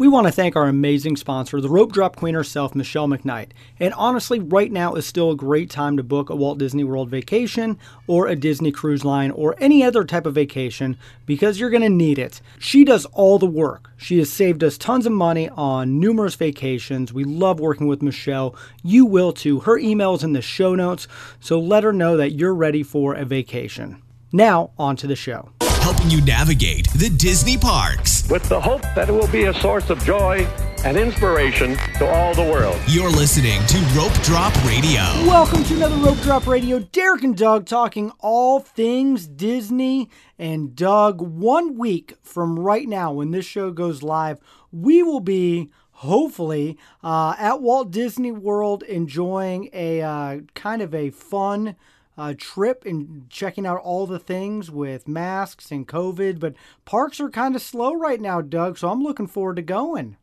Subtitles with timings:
[0.00, 3.50] We want to thank our amazing sponsor, the rope drop queen herself, Michelle McKnight.
[3.78, 7.10] And honestly, right now is still a great time to book a Walt Disney World
[7.10, 11.82] vacation or a Disney cruise line or any other type of vacation because you're going
[11.82, 12.40] to need it.
[12.58, 13.90] She does all the work.
[13.98, 17.12] She has saved us tons of money on numerous vacations.
[17.12, 18.56] We love working with Michelle.
[18.82, 19.60] You will too.
[19.60, 21.08] Her email is in the show notes,
[21.40, 24.00] so let her know that you're ready for a vacation.
[24.32, 28.28] Now, on to the show helping you navigate the Disney parks.
[28.28, 30.46] With the hope that it will be a source of joy
[30.84, 32.78] and inspiration to all the world.
[32.86, 35.00] You're listening to Rope Drop Radio.
[35.26, 36.78] Welcome to another Rope Drop Radio.
[36.78, 40.08] Derek and Doug talking all things Disney.
[40.38, 44.38] And Doug, one week from right now, when this show goes live,
[44.72, 51.10] we will be hopefully uh, at Walt Disney World enjoying a uh, kind of a
[51.10, 51.76] fun
[52.20, 56.38] uh, trip and checking out all the things with masks and COVID.
[56.38, 58.76] But parks are kind of slow right now, Doug.
[58.76, 60.18] So I'm looking forward to going.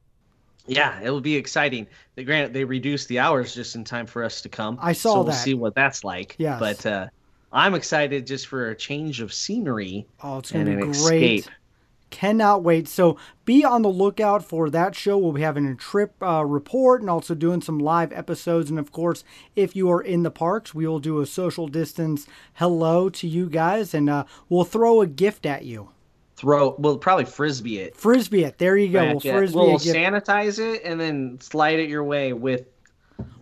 [0.67, 1.87] Yeah, it will be exciting.
[2.15, 4.77] The grant they reduced the hours just in time for us to come.
[4.79, 5.25] I saw so that.
[5.31, 6.35] We'll see what that's like.
[6.37, 7.07] Yeah, but uh,
[7.51, 10.05] I'm excited just for a change of scenery.
[10.21, 11.39] Oh, it's gonna be great.
[11.39, 11.45] Escape.
[12.09, 12.87] Cannot wait.
[12.87, 15.17] So be on the lookout for that show.
[15.17, 18.69] We'll be having a trip uh, report and also doing some live episodes.
[18.69, 19.23] And of course,
[19.55, 23.49] if you are in the parks, we will do a social distance hello to you
[23.49, 25.89] guys and uh, we'll throw a gift at you.
[26.37, 27.95] Throw, we'll probably frisbee it.
[27.95, 28.57] Frisbee it.
[28.57, 29.03] There you go.
[29.03, 29.65] We'll frisbee it.
[29.65, 32.67] we'll sanitize it and then slide it your way with.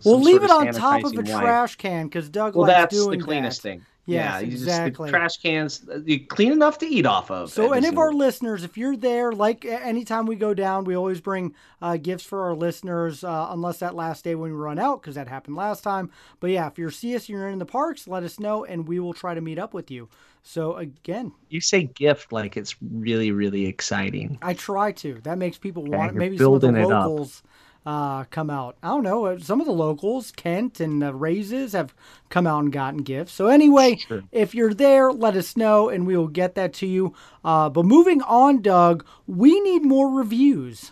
[0.05, 3.07] We'll leave it on top of a trash can because Doug well, likes doing that.
[3.07, 3.69] Well, that's the cleanest that.
[3.69, 3.85] thing.
[4.07, 5.09] Yes, yeah, exactly.
[5.09, 7.51] Just, trash cans, you clean enough to eat off of.
[7.51, 11.21] So, any of our listeners, if you're there, like anytime we go down, we always
[11.21, 15.01] bring uh, gifts for our listeners, uh, unless that last day when we run out,
[15.01, 16.11] because that happened last time.
[16.39, 18.87] But yeah, if you see us, and you're in the parks, let us know, and
[18.87, 20.07] we will try to meet up with you.
[20.43, 24.37] So again, you say gift like it's really, really exciting.
[24.43, 25.19] I try to.
[25.23, 26.13] That makes people want.
[26.13, 27.41] Maybe some of the locals
[27.85, 28.77] uh, come out.
[28.81, 29.25] I don't know.
[29.25, 31.93] Uh, some of the locals, Kent and the Raises, have
[32.29, 33.33] come out and gotten gifts.
[33.33, 34.23] So anyway, sure.
[34.31, 37.13] if you're there, let us know, and we will get that to you.
[37.43, 40.91] Uh, but moving on, Doug, we need more reviews.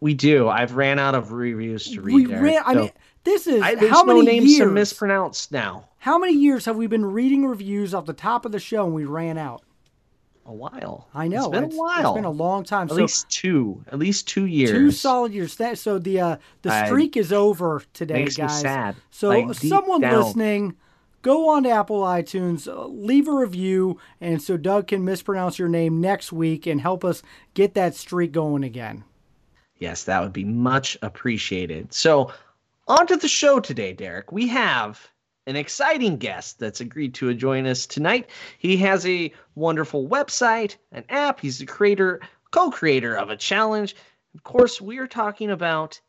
[0.00, 0.48] We do.
[0.48, 2.14] I've ran out of reviews to read.
[2.14, 2.62] We ran.
[2.66, 2.90] I mean,
[3.24, 4.68] this is I, how many no names years?
[4.68, 5.88] to mispronounce now.
[5.98, 8.94] How many years have we been reading reviews off the top of the show and
[8.94, 9.62] we ran out?
[10.46, 11.08] A while.
[11.14, 11.46] I know.
[11.46, 12.10] It's been it's, a while.
[12.12, 12.84] It's been a long time.
[12.84, 13.84] At so, least two.
[13.88, 14.70] At least two years.
[14.70, 15.56] Two solid years.
[15.56, 18.56] That so the uh, the streak I, is over today, makes guys.
[18.56, 18.96] Me sad.
[19.10, 20.22] So like, someone down.
[20.22, 20.76] listening,
[21.22, 25.68] go on to Apple iTunes, uh, leave a review, and so Doug can mispronounce your
[25.68, 27.22] name next week and help us
[27.54, 29.04] get that streak going again.
[29.78, 31.92] Yes, that would be much appreciated.
[31.92, 32.32] So,
[32.88, 34.32] on to the show today, Derek.
[34.32, 35.06] We have
[35.46, 38.28] an exciting guest that's agreed to join us tonight.
[38.58, 41.40] He has a wonderful website, an app.
[41.40, 42.20] He's the creator,
[42.50, 43.94] co-creator of a challenge.
[44.34, 46.00] Of course, we are talking about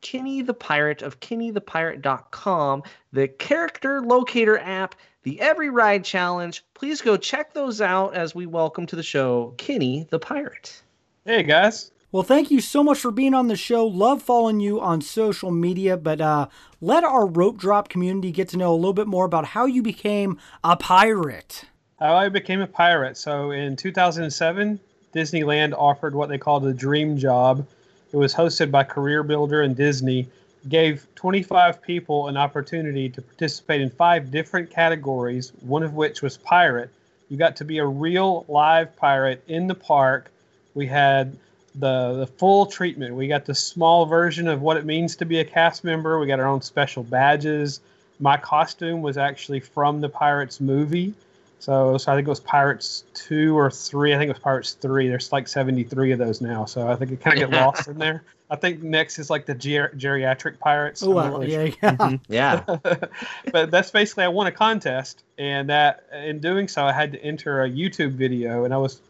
[0.00, 2.82] Kenny the Pirate of KennyThePirate.com,
[3.12, 6.62] the character locator app, the Every Ride Challenge.
[6.74, 10.82] Please go check those out as we welcome to the show Kenny the Pirate.
[11.24, 11.90] Hey guys.
[12.14, 13.84] Well, thank you so much for being on the show.
[13.84, 16.46] Love following you on social media, but uh,
[16.80, 19.82] let our rope drop community get to know a little bit more about how you
[19.82, 21.64] became a pirate.
[21.98, 23.16] How I became a pirate.
[23.16, 24.78] So in 2007,
[25.12, 27.66] Disneyland offered what they called a dream job.
[28.12, 30.28] It was hosted by Career Builder and Disney.
[30.68, 36.36] Gave 25 people an opportunity to participate in five different categories, one of which was
[36.36, 36.90] pirate.
[37.28, 40.30] You got to be a real live pirate in the park.
[40.74, 41.36] We had
[41.74, 43.14] the the full treatment.
[43.14, 46.18] We got the small version of what it means to be a cast member.
[46.18, 47.80] We got our own special badges.
[48.20, 51.14] My costume was actually from the Pirates movie.
[51.58, 54.14] So, so I think it was Pirates two or three.
[54.14, 55.08] I think it was Pirates three.
[55.08, 56.66] There's like 73 of those now.
[56.66, 58.22] So I think it kind of get lost in there.
[58.50, 61.02] I think next is like the ger- geriatric pirates.
[61.02, 61.30] Oh, wow.
[61.38, 61.96] Really yeah, yeah.
[61.96, 62.16] Mm-hmm.
[62.28, 62.62] yeah.
[63.52, 67.24] but that's basically I won a contest, and that in doing so, I had to
[67.24, 69.00] enter a YouTube video, and I was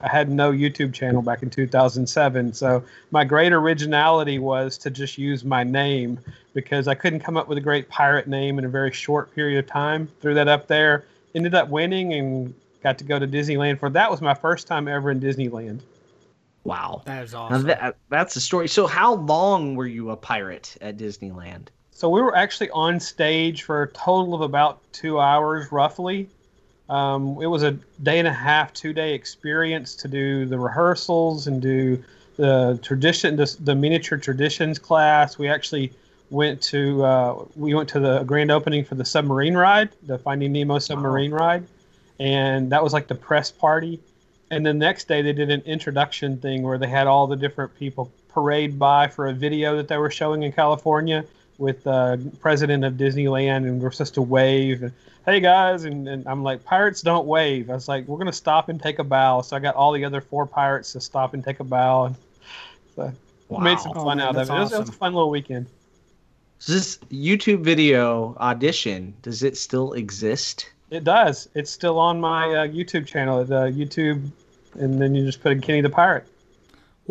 [0.00, 2.52] I had no YouTube channel back in 2007.
[2.54, 6.18] So my great originality was to just use my name
[6.54, 9.58] because I couldn't come up with a great pirate name in a very short period
[9.58, 10.08] of time.
[10.20, 11.04] Threw that up there,
[11.34, 14.88] ended up winning, and got to go to Disneyland for that was my first time
[14.88, 15.80] ever in Disneyland.
[16.64, 17.66] Wow, that is awesome.
[17.66, 18.68] That, that's the story.
[18.68, 21.68] So how long were you a pirate at Disneyland?
[21.90, 26.28] So we were actually on stage for a total of about two hours, roughly.
[26.90, 27.72] Um, it was a
[28.02, 32.02] day and a half, two day experience to do the rehearsals and do
[32.36, 35.38] the tradition, the, the miniature traditions class.
[35.38, 35.92] We actually
[36.30, 40.52] went to uh, we went to the grand opening for the submarine ride, the Finding
[40.52, 41.38] Nemo submarine wow.
[41.38, 41.66] ride,
[42.18, 44.00] and that was like the press party.
[44.50, 47.78] And the next day they did an introduction thing where they had all the different
[47.78, 51.24] people parade by for a video that they were showing in California
[51.60, 54.82] with uh, president of Disneyland, and we're supposed to wave.
[54.82, 54.92] And,
[55.26, 57.70] hey guys, and, and I'm like, pirates don't wave.
[57.70, 59.42] I was like, we're gonna stop and take a bow.
[59.42, 62.16] So I got all the other four pirates to stop and take a bow, and
[62.96, 63.12] so
[63.48, 63.58] Wow.
[63.60, 64.48] made some Oh, fun man, out of it.
[64.48, 65.66] that's It was, it was a fun little weekend.
[66.60, 70.70] So this YouTube video audition, does it still exist?
[70.90, 71.48] It does.
[71.54, 73.44] It's still on my uh, YouTube channel.
[73.44, 74.28] The YouTube,
[74.74, 76.26] and then you just put in Kenny the Pirate.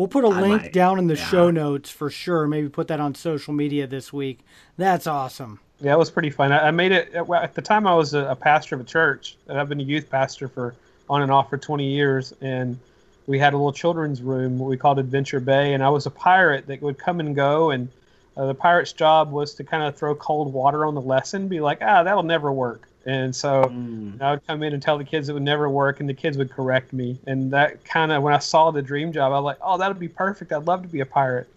[0.00, 1.26] We'll put a I link might- down in the yeah.
[1.26, 2.46] show notes for sure.
[2.46, 4.38] Maybe put that on social media this week.
[4.78, 5.60] That's awesome.
[5.78, 6.52] Yeah, it was pretty fun.
[6.52, 7.86] I, I made it at, at the time.
[7.86, 10.74] I was a, a pastor of a church, and I've been a youth pastor for
[11.10, 12.32] on and off for 20 years.
[12.40, 12.78] And
[13.26, 16.66] we had a little children's room we called Adventure Bay, and I was a pirate
[16.68, 17.70] that would come and go.
[17.70, 17.90] And
[18.38, 21.60] uh, the pirate's job was to kind of throw cold water on the lesson, be
[21.60, 22.88] like, ah, that'll never work.
[23.06, 24.20] And so Mm.
[24.20, 26.36] I would come in and tell the kids it would never work, and the kids
[26.36, 27.18] would correct me.
[27.26, 29.98] And that kind of when I saw the dream job, I was like, oh, that'd
[29.98, 30.52] be perfect.
[30.52, 31.48] I'd love to be a pirate.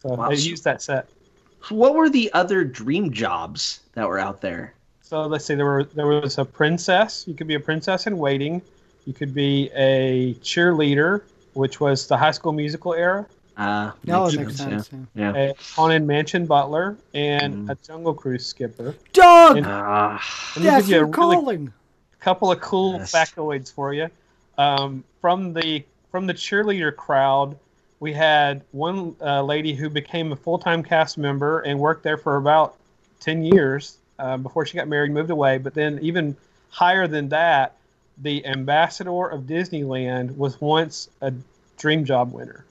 [0.00, 0.28] So Wow.
[0.30, 1.08] I used that set.
[1.62, 4.74] So what were the other dream jobs that were out there?
[5.02, 7.24] So let's say there were there was a princess.
[7.26, 8.62] You could be a princess in waiting.
[9.06, 11.22] You could be a cheerleader,
[11.54, 13.26] which was the High School Musical era.
[13.58, 14.90] Uh, That would makes make sense.
[14.92, 14.98] yeah.
[15.14, 15.32] Yeah.
[15.34, 15.50] yeah.
[15.50, 17.70] A haunted mansion butler and Mm.
[17.70, 18.94] a jungle cruise skipper.
[19.12, 20.22] Doug, And- Ah,
[20.54, 21.72] Let me that's you a really calling.
[22.20, 23.10] couple of cool Yes.
[23.12, 24.08] factoids for you.
[24.56, 27.56] Um, from the from the cheerleader crowd,
[28.00, 32.16] we had one uh, lady who became a full time cast member and worked there
[32.16, 32.76] for about
[33.20, 35.58] ten years uh, before she got married, moved away.
[35.58, 36.34] But then even
[36.70, 37.74] higher than that,
[38.22, 41.32] the ambassador of Disneyland was once a
[41.76, 42.64] dream job winner.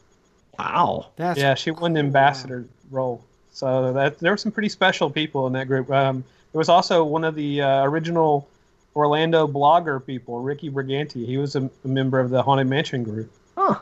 [0.60, 1.08] Wow.
[1.16, 3.24] That's Yeah, she won the ambassador role.
[3.52, 5.90] So that there were some pretty special people in that group.
[5.92, 8.48] Um, there was also one of the uh, original
[8.96, 11.26] Orlando blogger people, Ricky Brigante.
[11.26, 13.32] He was a, a member of the Haunted Mansion group.
[13.58, 13.80] Huh.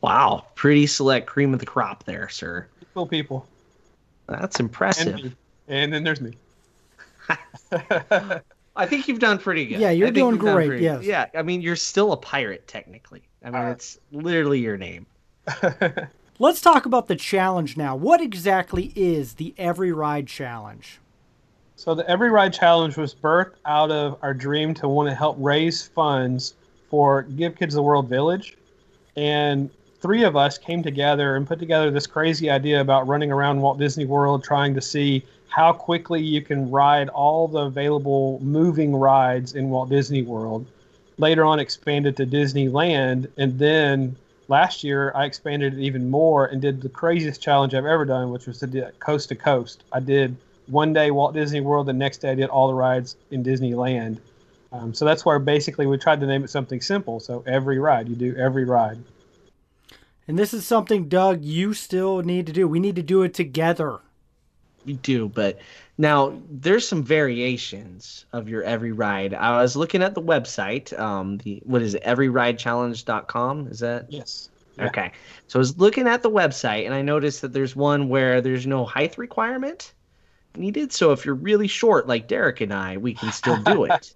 [0.00, 0.44] Wow.
[0.54, 2.66] Pretty select cream of the crop there, sir.
[2.94, 3.46] Cool people.
[4.28, 5.16] That's impressive.
[5.16, 5.32] me.
[5.68, 6.32] And then there's me.
[8.76, 9.78] I think you've done pretty good.
[9.80, 11.04] Yeah, you're doing great, pretty- yes.
[11.04, 13.22] Yeah, I mean, you're still a pirate technically.
[13.42, 15.06] I mean, Uh, it's literally your name.
[16.38, 17.94] Let's talk about the challenge now.
[17.94, 20.98] What exactly is the Every Ride Challenge?
[21.76, 25.36] So the Every Ride Challenge was birthed out of our dream to want to help
[25.38, 26.54] raise funds
[26.90, 28.56] for Give Kids the World Village.
[29.16, 29.70] And
[30.00, 33.78] three of us came together and put together this crazy idea about running around Walt
[33.78, 39.54] Disney World trying to see how quickly you can ride all the available moving rides
[39.54, 40.66] in Walt Disney World.
[41.18, 44.16] Later on expanded to Disneyland and then
[44.48, 48.30] last year I expanded it even more and did the craziest challenge I've ever done,
[48.30, 49.84] which was to do coast to coast.
[49.92, 50.36] I did
[50.66, 54.18] one day Walt Disney World, the next day I did all the rides in Disneyland.
[54.72, 57.20] Um, so that's where basically we tried to name it something simple.
[57.20, 58.98] So every ride, you do every ride.
[60.26, 62.66] And this is something, Doug, you still need to do.
[62.66, 64.00] We need to do it together.
[64.84, 65.58] You do, but
[65.96, 69.32] now there's some variations of your every ride.
[69.34, 70.98] I was looking at the website.
[70.98, 72.02] Um, the what is it?
[72.04, 73.68] Everyridechallenge.com.
[73.68, 74.50] Is that Yes.
[74.76, 74.86] Yeah.
[74.86, 75.12] okay?
[75.46, 78.66] So I was looking at the website and I noticed that there's one where there's
[78.66, 79.92] no height requirement
[80.56, 80.92] needed.
[80.92, 84.14] So if you're really short, like Derek and I, we can still do it.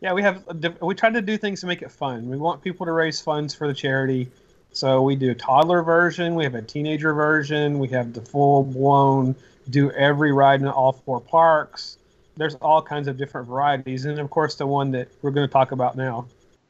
[0.00, 0.44] Yeah, we have
[0.80, 2.28] we try to do things to make it fun.
[2.28, 4.30] We want people to raise funds for the charity.
[4.72, 8.62] So we do a toddler version, we have a teenager version, we have the full
[8.62, 9.34] blown
[9.70, 11.98] do every ride in all four parks.
[12.36, 15.52] There's all kinds of different varieties, and of course the one that we're going to
[15.52, 16.26] talk about now.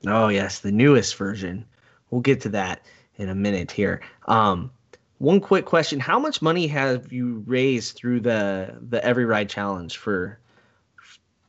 [0.07, 1.65] Oh yes, the newest version.
[2.11, 2.83] We'll get to that
[3.17, 4.01] in a minute here.
[4.27, 4.71] Um,
[5.19, 9.97] one quick question: How much money have you raised through the the Every Ride Challenge
[9.97, 10.39] for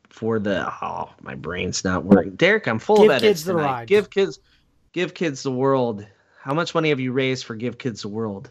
[0.10, 0.72] for the?
[0.82, 2.36] Oh, my brain's not working.
[2.36, 3.88] Derek, I'm full Give of edits kids the ride.
[3.88, 4.40] Give kids,
[4.94, 6.06] give kids the world.
[6.42, 8.50] How much money have you raised for Give Kids the World?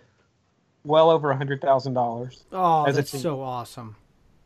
[0.87, 2.45] Well over a hundred thousand dollars.
[2.53, 3.97] Oh, that's so awesome.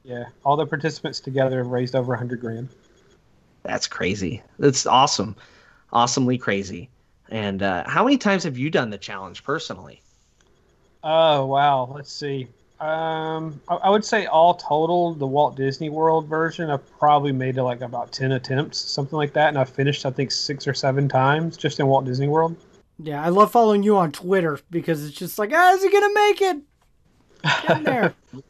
[0.04, 2.70] Yeah, all the participants together have raised over a hundred grand.
[3.62, 4.42] That's crazy.
[4.58, 5.36] That's awesome,
[5.92, 6.88] awesomely crazy.
[7.28, 10.00] And uh, how many times have you done the challenge personally?
[11.04, 12.48] Oh wow, let's see.
[12.80, 17.58] Um, I, I would say all total, the Walt Disney World version, I've probably made
[17.58, 20.72] it like about ten attempts, something like that, and I've finished I think six or
[20.72, 22.56] seven times just in Walt Disney World.
[23.02, 26.14] Yeah, I love following you on Twitter because it's just like, ah, is he gonna
[26.14, 26.56] make it?
[27.42, 28.14] Get in there.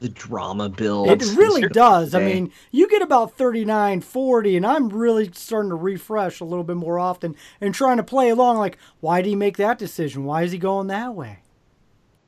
[0.00, 1.08] The drama build.
[1.08, 2.14] it really does.
[2.14, 6.64] I mean, you get about 39, 40, and I'm really starting to refresh a little
[6.64, 8.58] bit more often and trying to play along.
[8.58, 10.24] Like, why did he make that decision?
[10.24, 11.38] Why is he going that way?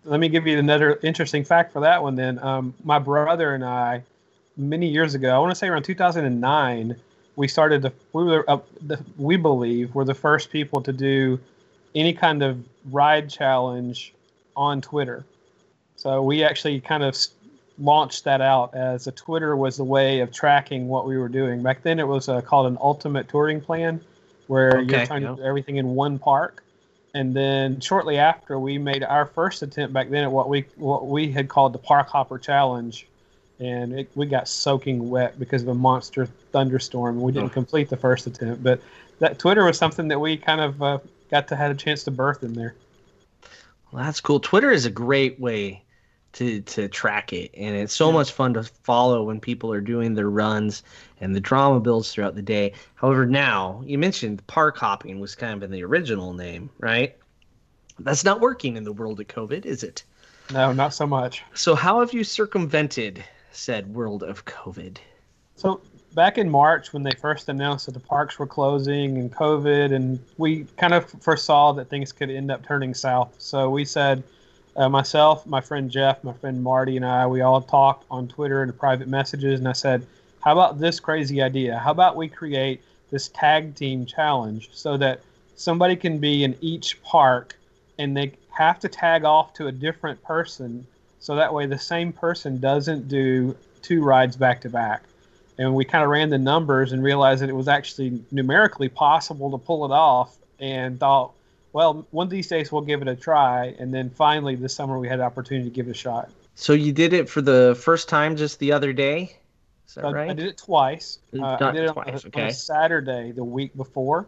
[0.05, 2.15] Let me give you another interesting fact for that one.
[2.15, 4.03] Then, um, my brother and I,
[4.57, 6.97] many years ago, I want to say around 2009,
[7.35, 11.39] we started to we were uh, the, we believe we're the first people to do
[11.97, 12.63] any kind of
[12.93, 14.15] ride challenge
[14.55, 15.25] on Twitter.
[15.97, 17.17] So we actually kind of
[17.79, 21.63] launched that out as a Twitter was the way of tracking what we were doing.
[21.63, 24.01] Back then, it was uh, called an ultimate touring plan,
[24.47, 25.31] where Okay, you're trying yeah.
[25.31, 26.63] to do everything in one park.
[27.15, 31.07] And then shortly after, we made our first attempt back then at what we what
[31.07, 33.07] we had called the Park Hopper Challenge,
[33.59, 37.23] and it, we got soaking wet because of a monster thunderstorm.
[37.23, 38.83] We didn't complete the first attempt, but
[39.19, 40.99] that Twitter was something that we kind of uh,
[41.31, 42.75] got to had a chance to birth in there.
[43.93, 44.41] Well, that's cool.
[44.41, 45.83] Twitter is a great way
[46.35, 50.15] to to track it, and it's so much fun to follow when people are doing
[50.15, 50.83] their runs
[51.21, 52.73] and the drama builds throughout the day.
[52.95, 57.17] However, now you mentioned park hopping was kind of in the original name, right?
[57.99, 60.05] That's not working in the world of COVID, is it?
[60.53, 61.43] No, not so much.
[61.55, 64.99] So, how have you circumvented said world of COVID?
[65.57, 65.81] So
[66.17, 70.19] back in March, when they first announced that the parks were closing and COVID, and
[70.39, 73.35] we kind of foresaw that things could end up turning south.
[73.39, 74.25] So we said,
[74.77, 78.63] uh, myself, my friend Jeff, my friend Marty, and I, we all talked on Twitter
[78.63, 80.07] and private messages, and I said,
[80.41, 81.79] how about this crazy idea?
[81.79, 82.81] How about we create
[83.11, 85.21] this tag team challenge so that
[85.55, 87.57] somebody can be in each park
[87.99, 90.87] and they have to tag off to a different person
[91.21, 95.03] so that way the same person doesn't do two rides back to back
[95.59, 99.51] and we kind of ran the numbers and realized that it was actually numerically possible
[99.51, 101.33] to pull it off and thought
[101.73, 104.99] well one of these days we'll give it a try and then finally this summer
[104.99, 107.77] we had the opportunity to give it a shot So, you did it for the
[107.81, 109.37] first time just the other day?
[109.87, 110.31] Is that So I- right?
[110.31, 111.19] I did it twice.
[111.33, 112.47] You've Uh, I did it it on, twice, a, on okay.
[112.49, 114.27] a Saturday the week before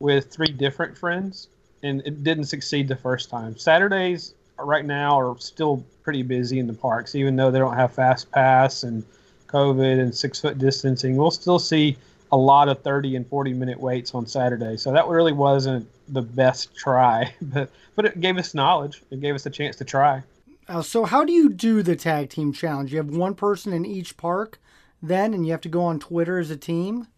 [0.00, 1.46] with three different friends,
[1.84, 3.56] and it didn't succeed the first time.
[3.56, 7.92] Saturdays right now are still pretty busy in the parks, even though they don't have
[7.94, 9.04] fast pass and
[9.52, 11.16] COVID and six foot distancing.
[11.16, 11.96] We'll still see
[12.30, 14.76] a lot of 30 and 40 minute waits on Saturday.
[14.76, 19.02] So that really wasn't the best try, but but it gave us knowledge.
[19.10, 20.22] It gave us a chance to try.
[20.68, 22.92] Uh, so how do you do the tag team challenge?
[22.92, 24.58] You have one person in each park,
[25.02, 27.08] then, and you have to go on Twitter as a team.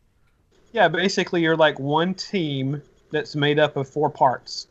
[0.72, 4.66] Yeah, basically you're like one team that's made up of four parts.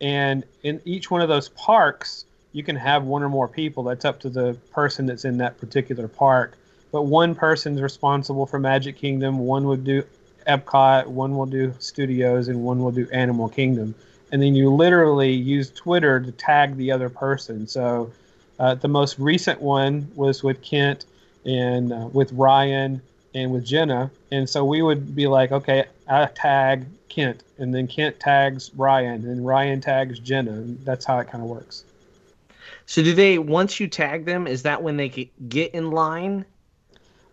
[0.00, 3.82] And in each one of those parks, you can have one or more people.
[3.82, 6.58] That's up to the person that's in that particular park.
[6.90, 10.04] But one person's responsible for Magic Kingdom, one would do
[10.46, 13.94] Epcot, one will do Studios, and one will do Animal Kingdom.
[14.32, 17.66] And then you literally use Twitter to tag the other person.
[17.66, 18.10] So
[18.58, 21.04] uh, the most recent one was with Kent
[21.44, 23.00] and uh, with Ryan
[23.34, 24.10] and with Jenna.
[24.30, 29.26] And so we would be like, okay, I tag Kent, and then Kent tags Ryan,
[29.26, 30.62] and Ryan tags Jenna.
[30.84, 31.84] That's how it kind of works.
[32.86, 35.08] So, do they, once you tag them, is that when they
[35.48, 36.44] get in line?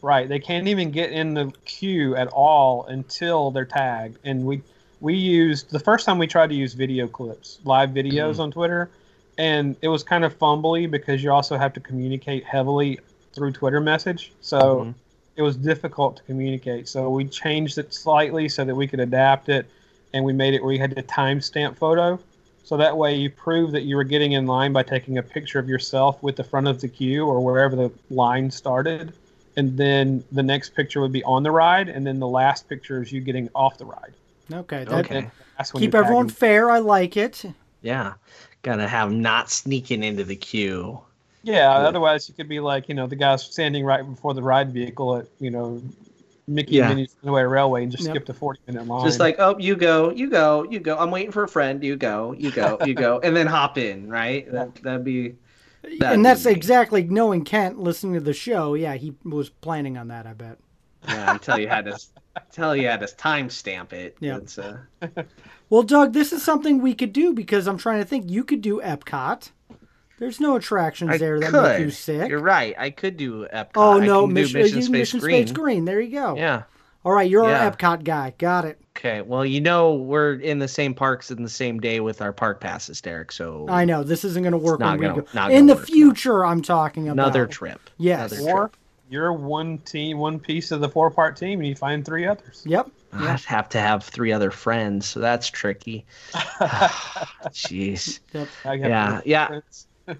[0.05, 0.29] Right.
[0.29, 4.19] They can't even get in the queue at all until they're tagged.
[4.23, 4.61] And we
[5.01, 8.91] we used the first time we tried to use video clips, live videos on Twitter,
[9.39, 12.99] and it was kind of fumbly because you also have to communicate heavily
[13.33, 14.31] through Twitter message.
[14.41, 14.93] So Mhm.
[15.37, 16.87] it was difficult to communicate.
[16.87, 19.65] So we changed it slightly so that we could adapt it,
[20.13, 22.19] and we made it where you had a timestamp photo.
[22.63, 25.57] So that way you prove that you were getting in line by taking a picture
[25.57, 29.11] of yourself with the front of the queue or wherever the line started.
[29.57, 33.01] And then the next picture would be on the ride, and then the last picture
[33.01, 34.13] is you getting off the ride.
[34.51, 34.83] Okay.
[34.83, 35.29] That, Okay.
[35.57, 36.35] That's when Keep everyone tagging.
[36.35, 36.69] fair.
[36.71, 37.45] I like it.
[37.81, 38.13] Yeah.
[38.63, 40.99] Gotta have 'em not sneaking into the queue.
[41.43, 44.71] Yeah, otherwise you could be like, you know, the guy standing right before the ride
[44.73, 45.79] vehicle at, you know,
[46.47, 46.87] Mickey Yeah.
[46.87, 48.11] and Minnie's Runaway Railway and just Yep.
[48.11, 49.05] skipped a 40 minute line.
[49.05, 50.97] Just like, oh, you go, you go, you go.
[50.97, 51.83] I'm waiting for a friend.
[51.83, 54.51] You go, you go, you go, and then hop in, right?
[54.51, 55.35] That that'd be.
[55.99, 58.73] That'd and that's exactly knowing Kent listening to the show.
[58.73, 60.25] Yeah, he was planning on that.
[60.27, 60.57] I bet.
[61.07, 61.97] Yeah, I tell you how to
[62.51, 64.17] tell you how to timestamp it.
[64.19, 64.37] Yeah.
[64.37, 64.77] It's, uh,
[65.69, 68.29] Well, Doug, this is something we could do because I'm trying to think.
[68.29, 69.51] You could do Epcot.
[70.19, 71.63] There's no attractions I there that could.
[71.63, 72.29] make you sick.
[72.29, 72.73] You're right.
[72.77, 73.71] I could do Epcot.
[73.75, 75.47] Oh I no, can do Mission, Mission, Space, Mission Green.
[75.47, 75.85] Space Green.
[75.85, 76.35] There you go.
[76.37, 76.63] Yeah.
[77.03, 77.65] All right, you're Yeah.
[77.65, 78.33] our Epcot guy.
[78.37, 78.79] Got it.
[78.97, 79.21] Okay.
[79.21, 82.61] Well, you know we're in the same parks in the same day with our park
[82.61, 83.31] passes, Derek.
[83.31, 85.27] So I know this isn't going to work not when gonna- go.
[85.33, 85.85] not In the work, no.
[85.93, 87.89] future, I'm talking about another trip.
[87.97, 88.31] Yes.
[88.31, 88.77] Another or trip.
[89.09, 92.63] you're one team, one piece of the four part team, and you find three others.
[92.65, 92.89] Yep.
[93.13, 96.05] I'd have to have three other friends, so that's tricky.
[97.49, 98.19] Jeez.
[98.33, 98.47] Yep.
[98.65, 99.59] Yeah, yeah.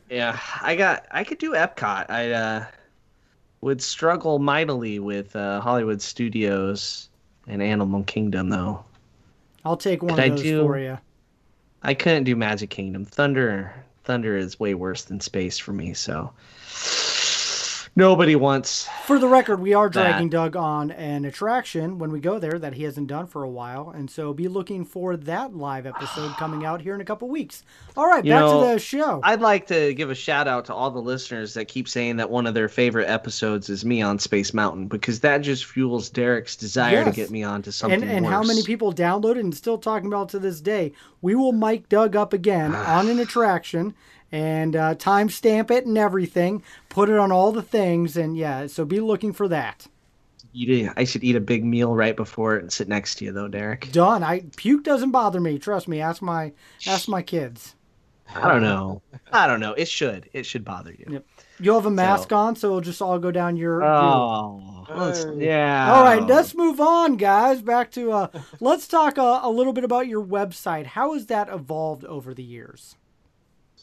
[0.10, 1.06] Yeah, I got.
[1.12, 2.10] I could do Epcot.
[2.10, 2.66] I uh,
[3.62, 7.10] would struggle mightily with uh, Hollywood Studios
[7.48, 8.84] and Animal Kingdom, though.
[9.64, 10.98] I'll take one Could of those do- for you.
[11.84, 13.06] I couldn't do Magic Kingdom.
[13.06, 13.74] Thunder,
[14.04, 15.94] Thunder is way worse than space for me.
[15.94, 16.32] So,
[17.98, 18.90] Nobody wants.
[19.06, 19.94] For the record, we are That.
[19.94, 23.50] dragging Doug on an attraction when we go there that he hasn't done for a
[23.50, 27.30] while, and so be looking for that live episode coming out here in a couple
[27.30, 27.64] weeks.
[27.96, 29.22] All right, You back know, to the show.
[29.24, 32.30] I'd like to give a shout out to all the listeners that keep saying that
[32.30, 36.58] one of their favorite episodes is me on Space Mountain because that just fuels Derek's
[36.58, 40.08] desire to get me onto something and and how many people downloaded and still talking
[40.08, 40.92] about it to this day.
[41.22, 43.96] We will mic Doug up again on an attraction
[44.32, 46.64] and uh, timestamp it and everything.
[46.90, 49.88] Put it on all the things, and yeah, so be looking for that.
[50.54, 53.26] Eat a- I should eat a big meal right before it and sit next to
[53.26, 53.92] you, though, Derek.
[53.92, 54.24] Done.
[54.24, 55.60] I puke doesn't bother me.
[55.60, 56.00] Trust me.
[56.00, 56.54] Ask my
[56.88, 57.76] ask my kids.
[58.34, 59.02] I don't know.
[59.32, 59.74] I don't know.
[59.74, 60.30] It should.
[60.34, 61.06] It should bother you.
[61.10, 61.26] Yep.
[61.60, 63.82] You'll have a mask on, so it'll just all go down your.
[63.82, 65.94] your- Oh, let's- yeah.
[65.94, 67.62] All right, let's move on, guys.
[67.62, 68.28] Back to uh,
[68.60, 70.86] let's talk a, a little bit about your website.
[70.88, 72.96] How has that evolved over the years?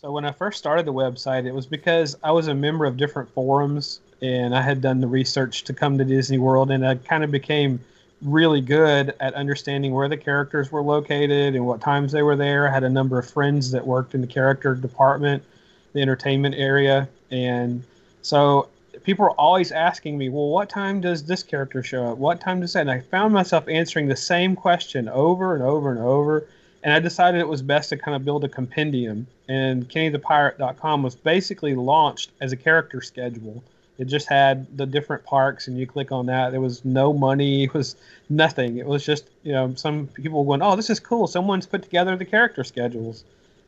[0.03, 2.97] So when I first started the website, it was because I was a member of
[2.97, 6.97] different forums and I had done the research to come to Disney World, and I
[6.97, 7.79] kind of became
[8.21, 12.69] really good at understanding where the characters were located and what times they were there.
[12.69, 15.45] I had a number of friends that worked in the character department,
[15.93, 17.85] the entertainment area, and
[18.23, 18.69] so
[19.05, 22.19] people were always asking me, "Well, what time does this character show up?
[22.19, 25.93] What time does that?" And I found myself answering the same question over and over
[25.93, 26.45] and over
[26.83, 29.27] and I decided it was best to kind of build a compendium.
[29.49, 33.63] And KennyThePirate.com was basically launched as a character schedule.
[33.99, 36.51] It just had the different parks, and you click on that.
[36.51, 37.65] There was no money.
[37.65, 37.97] It was
[38.29, 38.79] nothing.
[38.79, 41.27] It was just you know some people going, "Oh, this is cool.
[41.27, 43.25] Someone's put together the character schedules."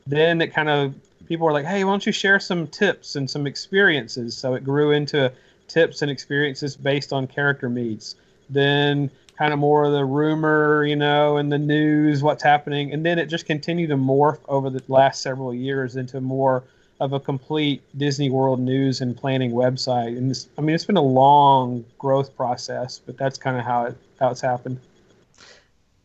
[0.06, 0.94] Then it kind of
[1.26, 4.64] people were like, "Hey, why don't you share some tips and some experiences?" So it
[4.64, 5.30] grew into
[5.68, 8.16] tips and experiences based on character meets.
[8.50, 13.04] Then kind of more of the rumor, you know, and the news, what's happening, and
[13.04, 16.64] then it just continued to morph over the last several years into more
[17.00, 20.16] of a complete Disney World news and planning website.
[20.16, 23.86] And this, I mean, it's been a long growth process, but that's kind of how
[23.86, 24.78] it how it's happened.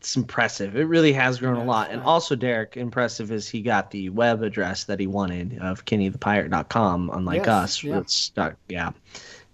[0.00, 0.76] It's impressive.
[0.76, 1.90] It really has grown a lot.
[1.90, 7.10] And also, Derek, impressive is he got the web address that he wanted of KennyThePirate.com,
[7.12, 7.84] unlike Yes, us.
[7.84, 7.98] yeah.
[7.98, 8.92] It's not, yeah.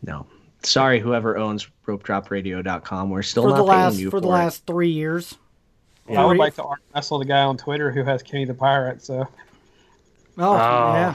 [0.03, 0.27] No.
[0.63, 3.11] Sorry, whoever owns RopeDropRadio.com.
[3.11, 4.31] We're still for not the paying last you for for the it.
[4.31, 5.37] last three years.
[6.09, 9.03] I would like to arm wrestle the guy on Twitter who has Kenny the Pirate,
[9.03, 9.27] so
[10.39, 10.57] Oh, oh.
[10.93, 11.15] yeah,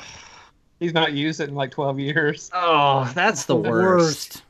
[0.80, 2.50] he's not used it in like 12 years.
[2.54, 4.44] Oh, that's the, the worst.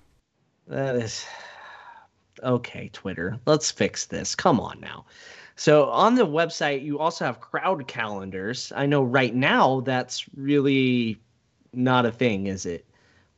[0.67, 1.25] That is
[2.41, 3.37] okay, Twitter.
[3.45, 4.33] Let's fix this.
[4.35, 5.05] Come on now.
[5.57, 8.71] So on the website, you also have crowd calendars.
[8.75, 11.19] I know right now that's really
[11.73, 12.85] not a thing, is it?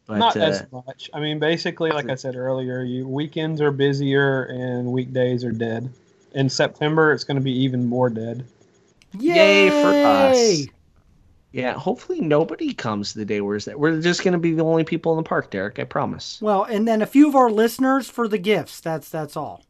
[0.06, 1.10] But, not uh, as much.
[1.13, 5.89] I mean, basically, like I said earlier, you weekends are busier and weekdays are dead.
[6.34, 8.46] In September, it's going to be even more dead.
[9.18, 10.68] Yay, Yay for us.
[11.54, 13.78] Yeah, hopefully nobody comes the day we're there.
[13.78, 15.78] We're just going to be the only people in the park, Derek.
[15.78, 16.42] I promise.
[16.42, 18.82] Well, and then a few of our listeners for the gifts.
[18.82, 19.63] That's that's all.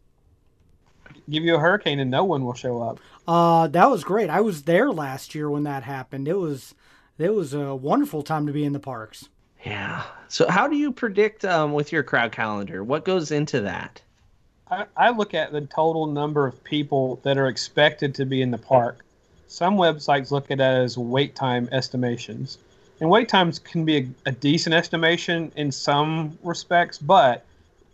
[1.30, 3.00] Give you a hurricane and no one will show up.
[3.28, 4.30] Uh, that was great.
[4.30, 6.28] I was there last year when that happened.
[6.28, 6.74] It was
[7.18, 9.28] it was a wonderful time to be in the parks.
[9.66, 10.04] Yeah.
[10.28, 12.84] So how do you predict um, with your crowd calendar?
[12.84, 14.02] What goes into that?
[14.70, 18.52] I, I look at the total number of people that are expected to be in
[18.52, 19.06] the park.
[19.48, 22.58] Some websites look at it as wait time estimations.
[23.00, 27.46] And wait times can be a, a decent estimation in some respects, but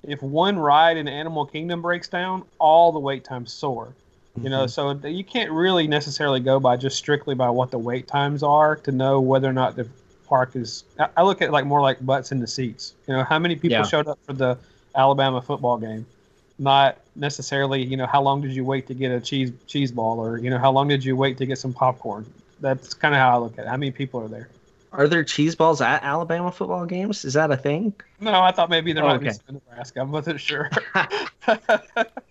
[0.04, 3.94] if one ride in Animal Kingdom breaks down, all the wait times soar.
[4.42, 8.08] You know, so you can't really necessarily go by just strictly by what the wait
[8.08, 9.90] times are to know whether or not the
[10.30, 10.84] park is.
[11.18, 12.94] I, look at like more like butts in the seats.
[13.08, 13.84] You know, how many people Yeah.
[13.84, 14.58] showed up for the
[14.96, 16.06] Alabama football game?
[16.60, 20.20] Not necessarily, you know, how long did you wait to get a cheese cheese ball,
[20.20, 22.26] or you know, how long did you wait to get some popcorn?
[22.62, 23.68] That's kind of how I look at it.
[23.70, 24.50] How many people are there?
[24.92, 27.24] Are there cheese balls at Alabama football games?
[27.24, 27.94] Is that a thing?
[28.20, 30.00] No, I thought maybe there Oh, might be some in Nebraska.
[30.02, 30.70] I wasn't sure.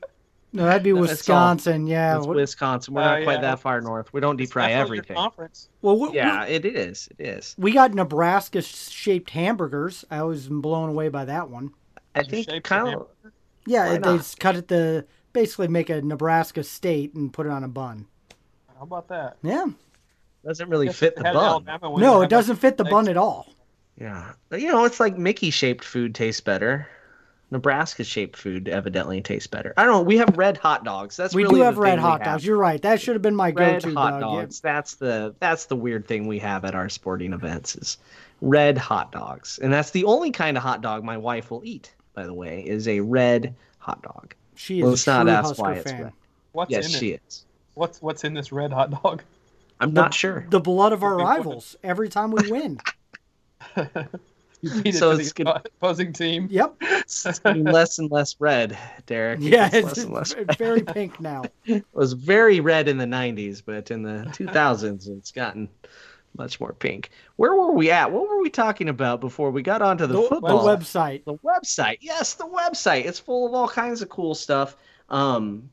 [0.53, 1.09] No, that'd be That's all.
[1.09, 1.87] Wisconsin.
[1.87, 2.17] Yeah.
[2.19, 2.95] It's What- Wisconsin.
[2.95, 3.41] We're Oh, not quite yeah.
[3.43, 4.13] that far north.
[4.13, 5.17] We don't deep fry everything.
[5.17, 5.69] Conference.
[5.83, 7.09] well, we, Yeah, it is.
[7.19, 7.55] It is.
[7.59, 10.05] we got Nebraska shaped hamburgers.
[10.11, 11.71] I was blown away by that one.
[12.15, 13.09] I Did think shape kind of.
[13.67, 17.53] Yeah, Why they just cut it to basically make a Nebraska state and put it
[17.53, 18.07] on a bun.
[18.77, 19.37] How about that?
[19.43, 19.67] Yeah.
[20.47, 21.65] Doesn't really fit the bun.
[21.99, 23.53] No, it doesn't fit the bun at all.
[24.01, 26.87] Yeah, you know, it's like Mickey shaped food tastes better.
[27.51, 29.73] Nebraska shaped food evidently tastes better.
[29.77, 30.03] I don't know.
[30.03, 31.17] We have red hot dogs.
[31.17, 32.35] That's we really do have red thing we hot have.
[32.35, 32.47] dogs.
[32.47, 32.81] You're right.
[32.83, 34.35] That should have been my red go-to hot dog.
[34.35, 34.41] Yeah.
[34.43, 34.61] dogs.
[34.61, 37.97] That's the that's the weird thing we have at our sporting events is
[38.43, 41.95] red hot dogs, and that's the only kind of hot dog my wife will eat.
[42.15, 44.35] By the way, is a red hot dog.
[44.55, 46.03] She is Well, a let's not ask Husker why it's fan.
[46.03, 46.13] red.
[46.53, 47.23] What's yes, in she it?
[47.29, 47.45] is.
[47.75, 49.23] What's what's in this red hot dog?
[49.81, 50.45] I'm not sure.
[50.51, 52.79] The blood of our rivals every time we win.
[54.62, 56.49] You beat it So to it's the gonna- opposing team.
[56.51, 56.75] Yep.
[57.09, 59.40] It's less and less red, Derek.
[59.40, 61.44] Yeah, It's it's, less and less it's very pink now.
[61.64, 65.68] It was very red in the 90s, but in the 2000s, it's gotten
[66.37, 67.11] much more pink.
[67.37, 68.12] Where were we at?
[68.12, 70.66] What were we talking about before we got onto the, The, the football?
[70.66, 71.25] website.
[71.25, 71.99] The website.
[72.01, 73.07] Yes, the website.
[73.07, 74.77] It's full of all kinds of cool stuff.
[75.09, 75.71] Um,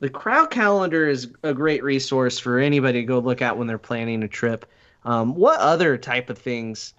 [0.00, 3.78] the crowd calendar is a great resource for anybody to go look at when they're
[3.78, 4.64] planning a trip.
[5.04, 6.94] Um, what other type of things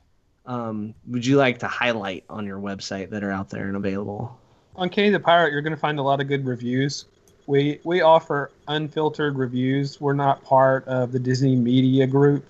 [0.47, 4.37] um, would you like to highlight on your website that are out there and available?
[4.75, 7.05] On Kenny the Pirate, you're going to find a lot of good reviews.
[7.47, 10.01] We we offer unfiltered reviews.
[10.01, 12.43] We're not part of the Disney Media Group,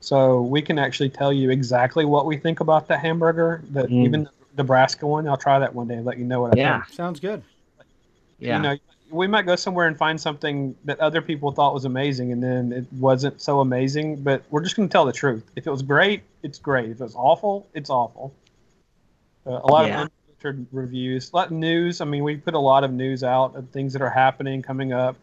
[0.00, 3.62] so we can actually tell you exactly what we think about the hamburger.
[3.72, 4.04] The Mm.
[4.04, 5.28] even the Nebraska one.
[5.28, 6.80] I'll try that one day and let you know what I Yeah.
[6.82, 6.94] think.
[6.94, 7.42] Sounds good.
[8.38, 8.56] Yeah.
[8.56, 8.76] You know,
[9.10, 12.72] we might go somewhere and find something that other people thought was amazing, and then
[12.72, 14.22] it wasn't so amazing.
[14.22, 15.44] But we're just going to tell the truth.
[15.56, 16.90] If it was great, it's great.
[16.90, 18.32] If it was awful, it's awful.
[19.46, 20.02] Uh, a lot Yeah.
[20.02, 22.00] of unfiltered reviews, a lot of news.
[22.00, 24.92] I mean, we put a lot of news out of things that are happening, coming
[24.92, 25.16] up.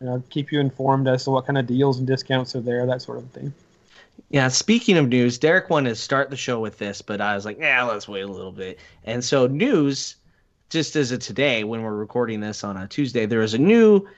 [0.00, 2.86] You know, keep you informed as to what kind of deals and discounts are there,
[2.86, 3.52] that sort of thing.
[4.30, 7.44] Yeah, speaking of news, Derek wanted to start the show with this, but I was
[7.44, 8.78] like, yeah, let's wait a little bit.
[9.04, 10.16] And so, news,
[10.70, 14.08] just as of today, when we're recording this on a Tuesday, there is a new,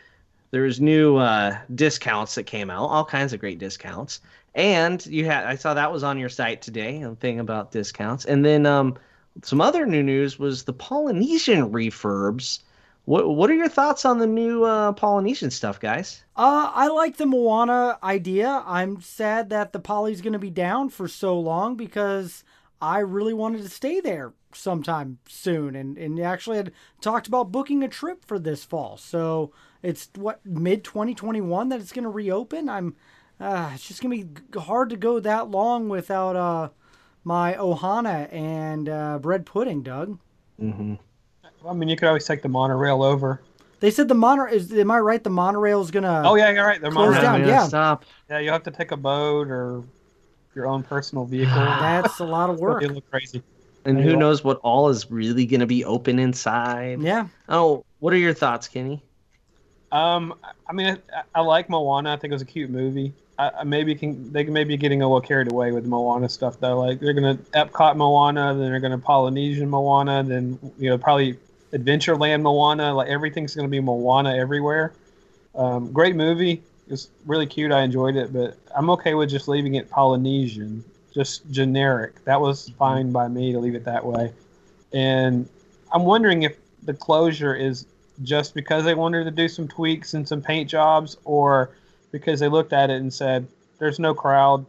[0.51, 4.21] there's new uh, discounts that came out, all kinds of great discounts.
[4.55, 8.27] And you had, I saw that was on your site today, a thing about discounts.
[8.27, 8.99] And then um,
[9.43, 12.61] some other new news was the Polynesian refurbs.
[13.07, 16.23] What What are your thoughts on the new uh, Polynesian stuff, guys?
[16.37, 18.63] Uh, I like the Moana idea.
[18.67, 22.45] I'm sad that the Poly's going to be down for so long because
[22.83, 27.85] I really wanted to stay there sometime soon and, and actually had talked about booking
[27.85, 28.97] a trip for this fall.
[28.97, 32.69] So it's what mid 2021 that it's going to reopen.
[32.69, 32.97] I'm
[33.41, 36.69] uh, it's just going to be hard to go that long without uh
[37.25, 40.19] my ohana and uh, bread pudding, Doug.
[40.61, 40.95] Mm-hmm.
[41.63, 43.41] Well, I mean, you could always take the monorail over.
[43.79, 46.51] They said the monorail is am I right the monorail is going to Oh yeah,
[46.51, 46.81] you're right.
[46.81, 47.23] They're Close monorail.
[47.23, 47.67] down, yeah.
[47.69, 48.05] Stop.
[48.29, 49.85] Yeah, you have to take a boat or
[50.55, 51.55] your own personal vehicle.
[51.57, 52.83] That's a lot of work.
[52.83, 53.43] It look crazy.
[53.85, 57.03] And who knows what all is really going to be open inside?
[57.03, 57.27] Yeah.
[57.49, 59.03] Oh, what are your thoughts, Kenny?
[59.91, 60.35] Um,
[60.69, 62.13] I mean, I, I like Moana.
[62.13, 63.13] I think it was a cute movie.
[63.39, 66.61] I, I maybe can they can maybe getting a little carried away with Moana stuff
[66.61, 66.81] though.
[66.81, 71.39] Like they're gonna Epcot Moana, then they're gonna Polynesian Moana, then you know probably
[71.73, 72.95] Adventureland Moana.
[72.95, 74.93] Like everything's gonna be Moana everywhere.
[75.55, 76.63] Um, great movie.
[76.87, 77.73] It was really cute.
[77.73, 82.25] I enjoyed it, but I'm okay with just leaving it Polynesian, just generic.
[82.25, 84.33] That was fine by me to leave it that way.
[84.93, 85.49] And
[85.93, 87.87] I'm wondering if the closure is
[88.23, 91.71] just because they wanted to do some tweaks and some paint jobs, or
[92.11, 93.47] because they looked at it and said,
[93.79, 94.67] "There's no crowd.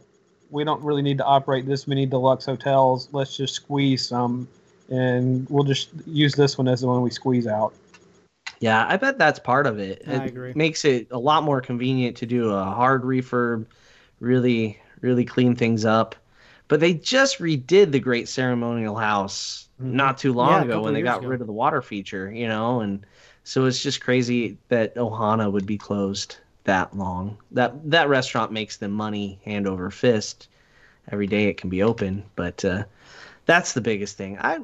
[0.50, 3.08] We don't really need to operate this many deluxe hotels.
[3.12, 4.48] Let's just squeeze some,
[4.88, 7.74] and we'll just use this one as the one we squeeze out."
[8.60, 10.02] Yeah, I bet that's part of it.
[10.06, 10.54] I it agree.
[10.54, 13.66] makes it a lot more convenient to do a hard refurb,
[14.20, 16.14] really, really clean things up.
[16.68, 21.02] But they just redid the Great Ceremonial House not too long Yeah, ago when they
[21.02, 21.28] got ago.
[21.28, 23.04] rid of the water feature, you know, and
[23.44, 27.36] so it's just crazy that Ohana would be closed that long.
[27.50, 30.48] That that restaurant makes them money hand over fist.
[31.10, 32.84] Every day it can be open, but uh,
[33.46, 34.38] that's the biggest thing.
[34.40, 34.60] I,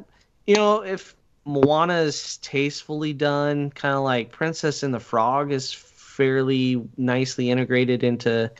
[0.46, 5.72] you know, if Moana is tastefully done, kind of like Princess and the Frog is
[5.72, 8.50] fairly nicely integrated into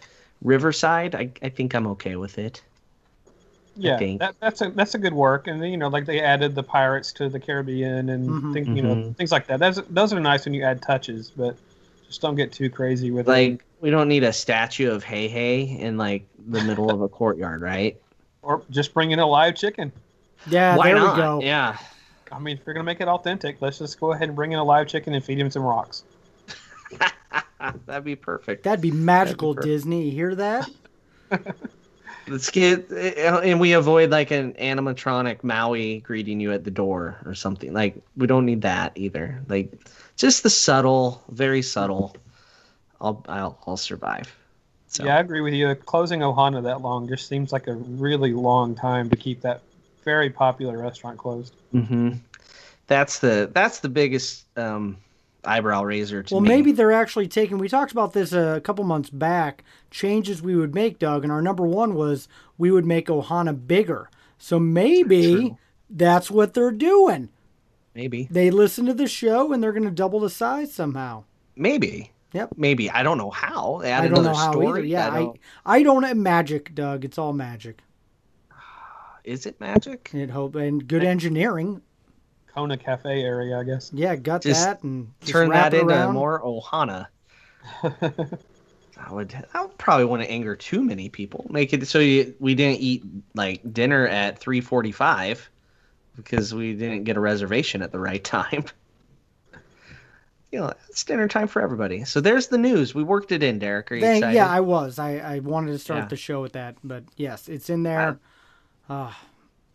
[0.43, 2.63] Riverside, I, I think I'm okay with it.
[3.77, 4.21] Yeah, think.
[4.21, 7.13] that, that's a that's a good work, and you know, like they added the pirates
[7.13, 8.53] to the Caribbean and Mhm.
[8.53, 9.17] things, you know, Mhm.
[9.17, 9.61] things like that.
[9.61, 11.57] That's, those are nice when you add touches, but
[12.07, 13.31] just don't get too crazy with it.
[13.31, 17.63] Like we don't need a statue of Heihei in like the middle of a courtyard,
[17.63, 17.97] right?
[18.43, 19.93] Or just bring in a live chicken.
[20.47, 21.17] Yeah, Why there not?
[21.17, 21.41] we go.
[21.43, 21.77] Yeah.
[22.33, 24.59] I mean, if you're gonna make it authentic, let's just go ahead and bring in
[24.59, 26.05] a live chicken and feed him some rocks.
[27.87, 28.65] That'd be perfect.
[28.65, 29.67] That'd be magical, perfect.
[29.67, 30.05] Disney.
[30.07, 30.69] You hear that?
[32.29, 37.35] Let's get and we avoid like an animatronic Maui greeting you at the door or
[37.35, 37.73] something.
[37.73, 39.43] Like we don't need that either.
[39.49, 39.73] Like
[40.17, 42.17] just the subtle, very subtle.
[43.01, 44.35] I'll I'll I'll survive.
[44.89, 45.75] So Yeah, I agree with you.
[45.75, 49.63] Closing Ohana that long just seems like a really long time to keep that
[50.05, 51.55] very popular restaurant closed.
[51.73, 52.13] hmm
[52.87, 54.97] that's the that's the biggest um
[55.45, 56.49] eyebrow raiser to Well, me.
[56.49, 57.57] maybe they're actually taking.
[57.59, 59.65] We talked about this a couple months back.
[59.91, 64.11] Changes we would make, Doug, and our number one was we would make Ohana bigger.
[64.39, 65.59] So maybe True.
[65.89, 67.29] that's what they're doing.
[67.95, 71.25] maybe They listen to the show and they're going to double the size somehow.
[71.57, 72.51] maybe Yep.
[72.57, 73.83] maybe I don't know how.
[73.83, 74.67] Add I don't know how story.
[74.81, 74.85] either.
[74.85, 77.05] Yeah, I I, don't- I don't have magic, Doug.
[77.05, 77.79] It's all magic.
[79.25, 80.11] Is it magic?
[80.15, 81.83] It hope and good engineering.
[82.55, 83.91] Kona Cafe area, I guess.
[83.95, 86.15] Yeah, got Just that and Turn wrap that it into around.
[86.15, 87.07] more Ohana.
[87.83, 89.35] I would.
[89.55, 91.47] I would probably want to anger too many people.
[91.51, 93.03] Make it so you, we didn't eat
[93.35, 95.49] like dinner at three forty-five
[96.17, 98.65] because we didn't get a reservation at the right time.
[100.53, 102.05] You know, it's dinner time for everybody.
[102.05, 102.93] So there's the news.
[102.95, 103.93] We worked it in, Derek.
[103.93, 104.35] Are you Thank- excited?
[104.37, 104.99] yeah, I was.
[104.99, 106.07] I, I wanted to start Yeah.
[106.09, 108.19] the show with that, but yes, it's in there.
[108.91, 109.13] Uh,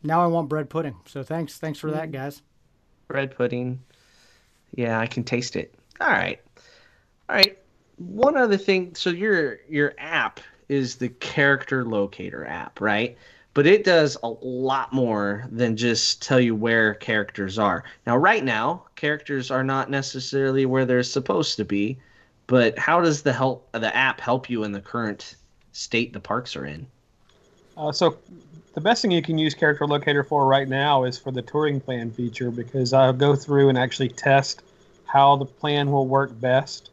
[0.04, 0.96] now I want bread pudding.
[1.08, 1.94] So thanks, thanks for Mm.
[1.94, 2.42] that, guys.
[3.08, 3.80] bread pudding.
[4.74, 5.76] Yeah, I can taste it.
[6.02, 6.42] All right.
[7.30, 7.56] All right.
[7.98, 13.16] One other thing, so your your app is the character locator app, right?
[13.54, 17.84] But it does a lot more than just tell you where characters are.
[18.08, 21.98] Now, right now, characters are not necessarily where they're supposed to be,
[22.48, 25.36] but how does the help the app help you in the current
[25.74, 26.88] state the parks are in?
[27.78, 28.18] Uh, so
[28.76, 31.80] the best thing you can use Character Locator for right now is for the touring
[31.80, 34.64] plan feature because I'll go through and actually test
[35.06, 36.90] how the plan will work best.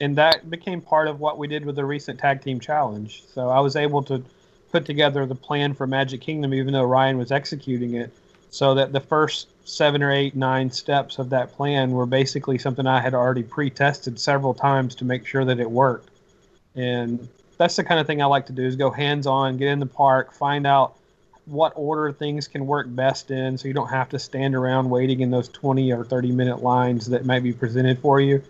[0.00, 3.22] And that became part of what we did with the recent tag team challenge.
[3.32, 4.24] So I was able to
[4.72, 8.12] put together the plan for Magic Kingdom, even though Ryan was executing it,
[8.50, 12.88] so that the first seven or eight, nine steps of that plan were basically something
[12.88, 16.10] I had already pre tested several times to make sure that it worked.
[16.74, 19.68] And that's the kind of thing I like to do is go hands on, get
[19.68, 20.96] in the park, find out
[21.46, 25.20] what order things can work best in so you don't have to stand around waiting
[25.20, 28.42] in those 20 or 30 minute lines that might be presented for you.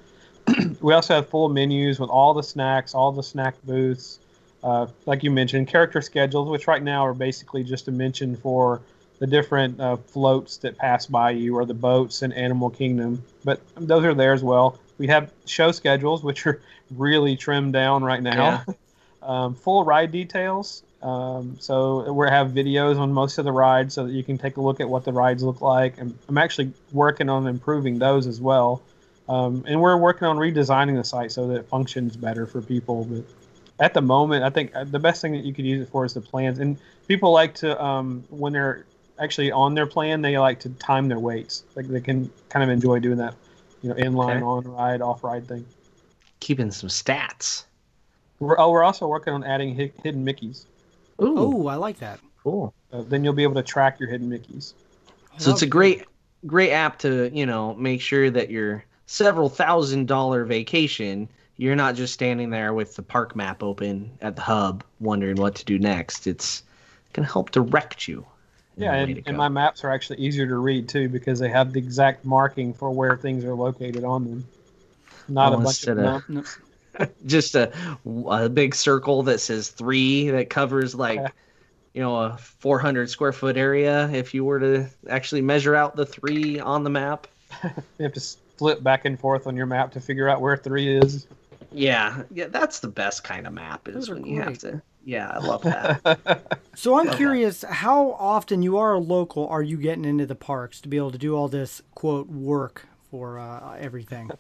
[0.81, 4.19] we also have full menus with all the snacks, all the snack booths.
[4.63, 8.83] Uh, like you mentioned, character schedules, which right now are basically just a mention for
[9.19, 13.23] the different uh, floats that pass by you or the boats in Animal Kingdom.
[13.45, 14.79] But those are there as well.
[14.99, 18.65] We have show schedules, which are really trimmed down right now.
[19.23, 20.83] um, full ride details.
[21.03, 24.59] Um, so we have videos on most of the rides so that you can take
[24.59, 25.99] a look at what the rides look like.
[25.99, 28.83] And I'm actually working on improving those as well.
[29.29, 33.05] Um, and we're working on redesigning the site so that it functions better for people.
[33.05, 33.25] But
[33.79, 36.15] at the moment, I think the best thing that you could use it for is
[36.15, 36.59] the plans.
[36.59, 36.77] And
[37.09, 38.85] people like to, um, when they're
[39.19, 41.65] actually on their plan, they like to time their waits.
[41.77, 43.35] Like they can kind of enjoy doing that,
[43.83, 44.43] you know, inline, Okay.
[44.43, 45.65] on ride, off ride thing.
[46.41, 47.65] Keeping some stats.
[48.41, 50.65] We're, oh, we're also working on adding hidden Mickeys.
[51.23, 52.21] Ooh, Oh, I like that.
[52.43, 52.73] cool.
[52.93, 54.73] Uh, then you'll be able to track your hidden Mickeys.
[55.39, 56.05] So it's a great,
[56.47, 61.95] great app to you know make sure that your several thousand dollar vacation, you're not
[61.95, 65.79] just standing there with the park map open at the hub, wondering what to do
[65.79, 66.27] next.
[66.27, 66.63] It's
[67.13, 68.27] gonna help direct you.
[68.77, 71.79] Yeah, and, and my maps are actually easier to read too because they have the
[71.79, 74.45] exact marking for where things are located on them.
[75.29, 76.45] Not Oh, a bunch of of- num-
[77.27, 77.73] just a,
[78.29, 81.33] a big circle that says three that covers like
[81.95, 84.09] you know a 400 square foot area.
[84.11, 87.27] If you were to actually measure out the three on the map.
[87.99, 88.23] You have to
[88.57, 91.27] flip back and forth on your map to figure out where three is.
[91.73, 92.23] yeah.
[92.31, 95.31] Yeah that's the best kind of map is Those are when you have to yeah
[95.31, 96.59] i love that.
[96.77, 100.81] So I'm curious, how often you are a local are you getting into the parks
[100.81, 104.31] to be able to do all this quote work for uh, everything?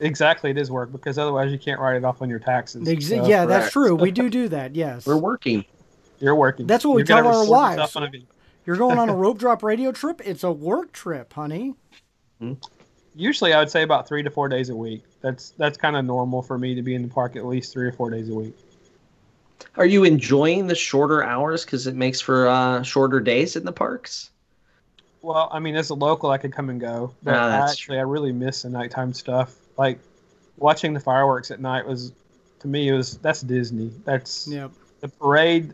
[0.00, 2.86] Exactly, it is work because otherwise you can't write it off on your taxes.
[2.88, 3.94] Exa- So yeah, that's true.
[3.94, 4.74] We do do that.
[4.74, 5.06] Yes.
[5.06, 5.64] we're working
[6.20, 6.66] You're working.
[6.66, 7.96] That's what we You're tell our wives.
[7.96, 8.26] a video.
[8.66, 10.20] You're going on a rope drop radio trip.
[10.24, 11.74] It's a work trip, honey.
[13.14, 15.02] Usually, I would say about three to four days a week.
[15.22, 17.86] That's that's kind of normal for me to be in the park at least three
[17.88, 18.54] or four days a week.
[19.76, 23.72] are you enjoying the shorter hours because it makes for uh, shorter days in the
[23.72, 24.30] parks
[25.22, 27.72] Well, I mean, as a local, I could come and go, but Ah, I that's
[27.72, 29.56] actually, I really miss the nighttime stuff.
[29.78, 30.00] Like
[30.58, 32.12] watching the fireworks at night was,
[32.60, 33.90] to me, it was that's Disney.
[34.04, 34.72] That's Yep.
[35.00, 35.72] the parade.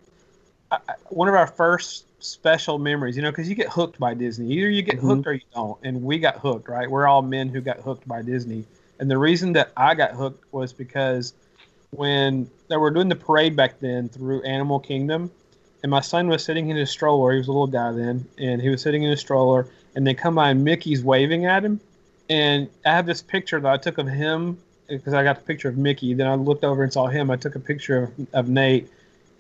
[0.71, 4.15] I, I- one of our first special memories, you know, because you get hooked by
[4.15, 4.51] Disney.
[4.53, 5.01] Either you get Mhm.
[5.01, 6.69] hooked or you don't, and we got hooked.
[6.69, 6.91] Right?
[6.91, 8.65] We're all men who got hooked by Disney,
[9.01, 11.33] and the reason that I got hooked was because
[11.91, 15.31] when they were doing the parade back then through Animal Kingdom,
[15.83, 17.33] and my son was sitting in his stroller.
[17.33, 20.15] He was a little guy then, and he was sitting in his stroller, and they
[20.15, 21.79] come by and Mickey's waving at him,
[22.29, 24.59] and I have this picture that I took of him
[24.89, 26.15] because I got the picture of Mickey.
[26.15, 27.31] Then I looked over and saw him.
[27.31, 28.89] I took a picture of, of Nate,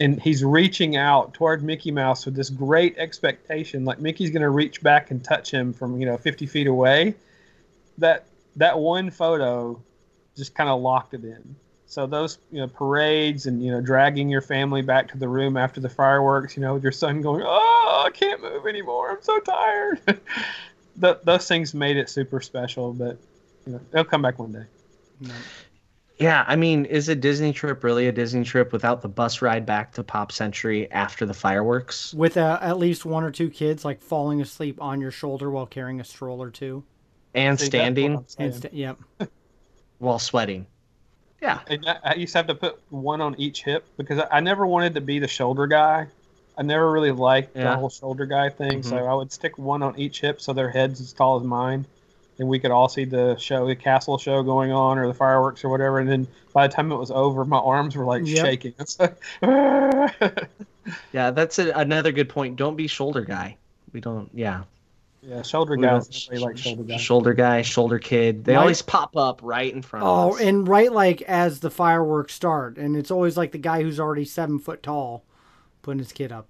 [0.01, 4.51] and he's reaching out toward Mickey Mouse with this great expectation, like Mickey's going to
[4.51, 7.15] reach back and touch him from you know 50 feet away.
[7.99, 9.81] That that one photo
[10.37, 11.57] just kind of locked it in.
[11.87, 15.57] So those you know parades and you know dragging your family back to the room
[15.57, 19.11] after the fireworks, you know, with your son going, "Oh, I can't move anymore.
[19.11, 20.01] I'm so tired."
[21.01, 23.19] Th- those things made it super special, but
[23.67, 24.65] you know, they'll come back one day.
[26.19, 29.67] Yeah, I mean, is a Disney trip really a Disney trip without the bus ride
[29.67, 33.85] back to Pop Century after the fireworks With uh, at least one or two kids
[33.85, 36.85] like falling asleep on your shoulder while carrying a stroller too.
[37.35, 38.99] and See, standing And sta- yep.
[39.99, 40.67] while sweating?
[41.43, 44.29] Yeah, And I- I used to have to put one on each hip because I-
[44.37, 46.07] I never wanted to be the shoulder guy.
[46.57, 47.71] I never really liked Yeah.
[47.71, 49.09] the whole shoulder guy thing, so Mhm.
[49.09, 51.85] I would stick one on each hip so their head's as tall as mine,
[52.39, 55.65] and we could all see the show, the castle show going on, or the fireworks
[55.65, 55.99] or whatever.
[55.99, 58.45] And then by the time it was over, my arms were like Yep.
[58.47, 58.75] shaking.
[58.79, 60.09] It's like, yeah,
[61.13, 62.57] yeah, that's a, another good point.
[62.57, 63.57] Don't be shoulder guy.
[63.93, 64.29] We don't.
[64.35, 64.63] Yeah,
[65.27, 66.07] Yeah, shoulder We guys.
[66.07, 67.01] don't- Nobody likes shoulder guys.
[67.01, 68.45] Shoulder guy, shoulder kid.
[68.45, 68.61] They Right.
[68.61, 70.41] always pop up right in front of Oh, us.
[70.43, 74.27] and right like as the fireworks start, and it's always like the guy who's already
[74.27, 75.23] seven foot tall,
[75.85, 76.49] putting his kid up.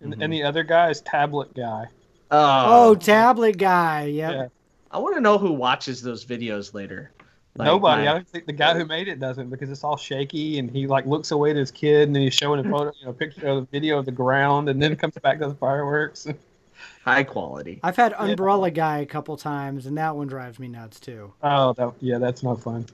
[0.00, 0.22] And, mm-hmm.
[0.22, 1.86] and the other guy is tablet guy.
[2.30, 4.04] Oh, oh tablet guy.
[4.04, 4.32] Yep.
[4.32, 4.46] Yeah.
[4.90, 7.12] I want to know who watches those videos later.
[7.56, 8.04] Like, Nobody.
[8.04, 10.70] my- I don't think the guy who made it doesn't because it's all shaky and
[10.70, 13.12] he like looks away at his kid and then he's showing a photo, you know,
[13.12, 16.26] picture of the video of the ground and then it comes back to the fireworks.
[17.04, 17.80] high quality.
[17.82, 21.32] I've had umbrella guy a couple times, and that one drives me nuts too.
[21.42, 22.86] Oh, that, yeah, that's not fun.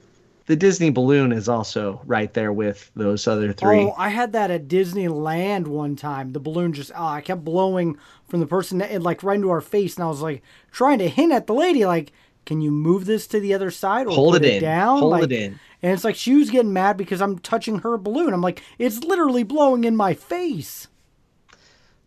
[0.47, 3.81] The Disney balloon is also right there with those other three.
[3.81, 6.31] Oh, I had that at Disneyland one time.
[6.31, 7.97] The balloon just, oh, I kept blowing
[8.29, 11.09] from the person that, like right into our face, and I was like trying to
[11.09, 12.13] hint at the lady, like,
[12.45, 14.61] can you move this to the other side or Hold put it in.
[14.61, 14.99] down?
[14.99, 15.59] Hold Like- it in.
[15.83, 18.33] And it's like she was getting mad because I'm touching her balloon.
[18.33, 20.87] I'm like, it's literally blowing in my face.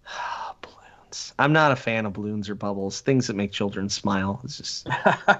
[1.11, 1.35] Balloons.
[1.38, 3.01] I'm not a fan of balloons or bubbles.
[3.01, 4.40] Things that make children smile.
[4.44, 4.88] It's just,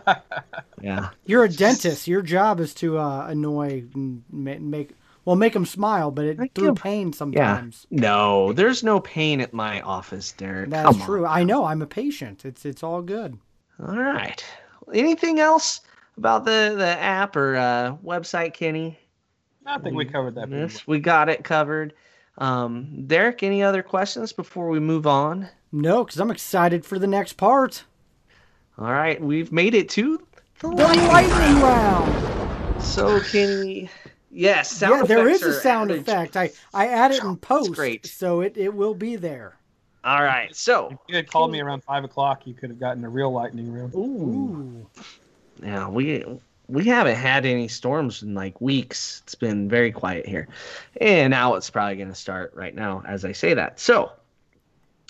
[0.81, 1.11] yeah.
[1.27, 2.07] You're a dentist.
[2.09, 4.91] Your job is to uh, annoy and make,
[5.25, 7.15] well, make them smile, but it Make through 'em- pain Yeah.
[7.15, 7.87] sometimes.
[7.91, 10.71] No, there's no pain at my office, Derek.
[10.71, 11.27] That's Come true.
[11.27, 11.39] On.
[11.39, 11.65] I know.
[11.65, 12.45] I'm a patient.
[12.45, 13.39] It's it's all good.
[13.87, 14.45] All right.
[14.93, 15.81] Anything else
[16.17, 18.99] about the the app or uh, website, Kenny?
[19.67, 20.51] I think we covered that.
[20.51, 21.95] Yes, we got it covered.
[22.39, 25.49] Um, Derek, any other questions before we move on?
[25.73, 27.85] No, because I'm excited for the next part.
[28.79, 30.19] All right, we've made it to
[30.61, 31.63] the The lightning lightning round.
[31.63, 32.83] round.
[32.83, 33.91] So, Kenny,
[34.31, 36.03] yes, sound yeah, there is a sound added.
[36.03, 36.37] effect.
[36.37, 38.07] I I add it in That's post, great.
[38.07, 39.57] so it, it will be there.
[40.03, 43.05] All right, so If you had called me around five o'clock, you could have gotten
[43.05, 43.95] a real lightning round.
[43.95, 44.87] ooh, Ooh.
[45.61, 46.25] now we
[46.69, 49.21] we haven't had any storms in like weeks.
[49.25, 50.49] It's been very quiet here,
[51.01, 53.79] and now it's probably going to start right now as I say that.
[53.79, 54.11] So,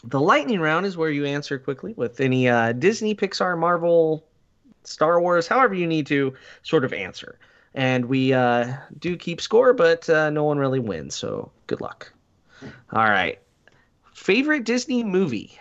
[0.05, 4.25] the lightning round is where you answer quickly with any uh, Disney, Pixar, Marvel,
[4.85, 7.39] Star Wars, however you need to sort of answer.
[7.75, 11.15] And we uh, do keep score, but uh, no one really wins.
[11.15, 12.13] So good luck.
[12.93, 13.39] All right.
[14.15, 15.59] Favorite Disney movie?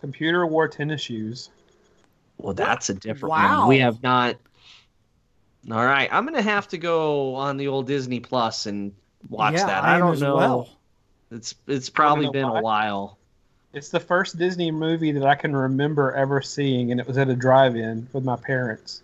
[0.00, 1.50] Computer wore tennis shoes.
[2.38, 3.60] Well, that's a different Wow.
[3.60, 3.68] one.
[3.68, 4.36] We have not.
[5.70, 8.94] All right, I'm gonna have to go on the old Disney Plus and
[9.28, 9.82] watch yeah, that.
[9.84, 10.36] I, I, don't know.
[10.36, 10.68] well.
[11.32, 12.58] It's it's probably been why?
[12.58, 13.18] a while.
[13.76, 17.28] It's the first Disney movie that I can remember ever seeing, and it was at
[17.28, 19.02] a drive-in with my parents.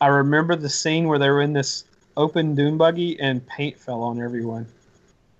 [0.00, 1.84] I remember the scene where they were in this
[2.16, 4.64] open dune buggy and paint fell on everyone.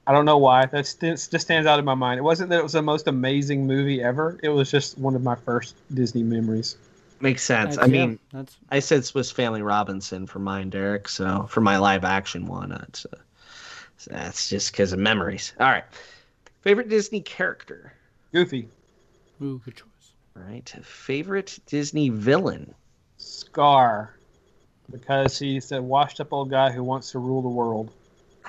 [0.07, 0.67] I don't know why.
[0.67, 2.19] That st- just stands out in my mind.
[2.19, 4.39] It wasn't that it was the most amazing movie ever.
[4.43, 6.77] It was just one of my first Disney memories.
[7.23, 7.79] Makes sense.
[7.79, 11.09] I That's- yeah, mean, that's I said Swiss Family Robinson for mine, Derek.
[11.09, 13.17] So for my live action one, that's uh,
[14.07, 15.55] that's just because of memories.
[15.59, 15.85] All right.
[16.61, 17.95] Favorite Disney character.
[18.37, 18.69] Goofy,
[19.41, 19.87] ooh, good choice.
[20.37, 20.69] All right.
[20.83, 22.75] Favorite Disney villain.
[23.17, 24.15] Scar,
[24.93, 27.91] because he's a washed-up old guy who wants to rule the world.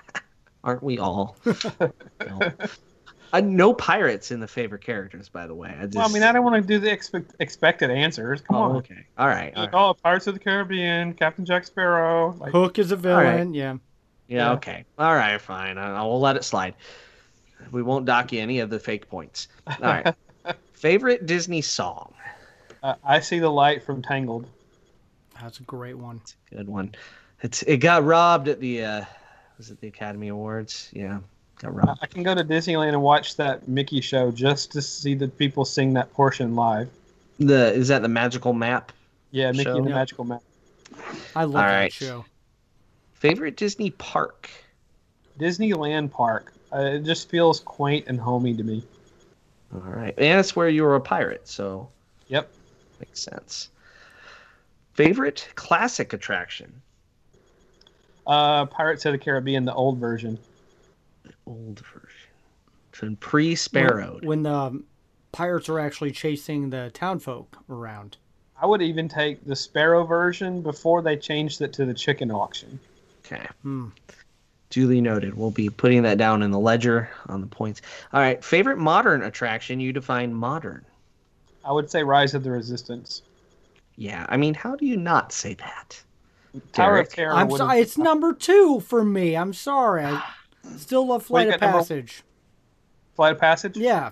[0.66, 1.38] Aren't we all?
[2.20, 2.52] no.
[3.32, 5.70] Uh, no pirates in the favorite characters, by the way.
[5.70, 8.42] I just, Well, I mean, I don't want to do the expect- expected answers.
[8.42, 8.76] Come Oh, on.
[8.78, 9.06] okay.
[9.18, 9.56] All right.
[9.56, 9.80] All Like, right.
[9.90, 12.36] oh, Pirates of the Caribbean, Captain Jack Sparrow.
[12.38, 13.54] Like, Hook is a villain.
[13.54, 13.78] Yeah.
[14.28, 14.52] Yeah, Yeah.
[14.56, 14.84] okay.
[15.00, 15.78] All right, fine.
[15.78, 16.74] I, I will let it slide.
[17.72, 19.48] We won't dock you any of the fake points.
[19.68, 20.16] All right.
[20.74, 22.14] Favorite Disney song?
[22.84, 24.48] uh, I see the light from Tangled.
[25.42, 26.22] That's a great one.
[26.52, 26.94] Good one.
[27.42, 29.06] It's it got robbed at the uh
[29.58, 30.90] was it the Academy Awards?
[30.94, 31.20] Yeah.
[31.60, 32.00] Got I robbed.
[32.04, 35.66] I can go to Disneyland and watch that Mickey show just to see the people
[35.66, 36.90] sing that portion live.
[37.40, 38.92] The is that the magical map?
[39.32, 39.76] Yeah, Mickey Show?
[39.78, 39.96] and the Yeah.
[39.96, 40.42] Magical Map.
[41.36, 41.94] I love All that right.
[41.94, 42.24] show.
[43.14, 44.50] Favorite Disney park?
[45.40, 46.54] Disneyland Park.
[46.74, 48.84] Uh, it just feels quaint and homey to me.
[49.74, 50.14] All right.
[50.18, 51.90] And it's where you were a pirate, so
[52.28, 52.50] Yep.
[53.00, 53.70] makes sense.
[54.94, 56.82] Favorite classic attraction?
[58.26, 60.38] Uh, Pirates of the Caribbean, the old version.
[61.24, 62.12] The old version.
[62.94, 64.22] So pre-sparrowed.
[64.22, 64.84] When, when the um,
[65.32, 68.18] pirates are actually chasing the townfolk around.
[68.60, 72.80] I would even take the Sparrow version before they changed it to the chicken auction.
[73.26, 73.46] Okay.
[73.62, 73.90] Hmm.
[74.70, 75.36] Duly noted.
[75.36, 77.82] We'll be putting that down in the ledger on the points.
[78.14, 78.44] All right.
[78.44, 79.80] Favorite modern attraction?
[79.80, 80.86] You define modern.
[81.64, 83.22] I would say Rise of the Resistance.
[83.96, 84.26] Yeah.
[84.30, 86.02] I mean, how do you not say that?
[86.74, 87.08] Tower Derek?
[87.08, 87.34] of Terror.
[87.34, 89.36] I'm sorry, it's number two for me.
[89.38, 90.06] I'm sorry.
[90.06, 90.24] I
[90.78, 92.24] still love Flight of that number- Passage.
[93.16, 93.78] Flight of Passage.
[93.78, 94.12] Yeah,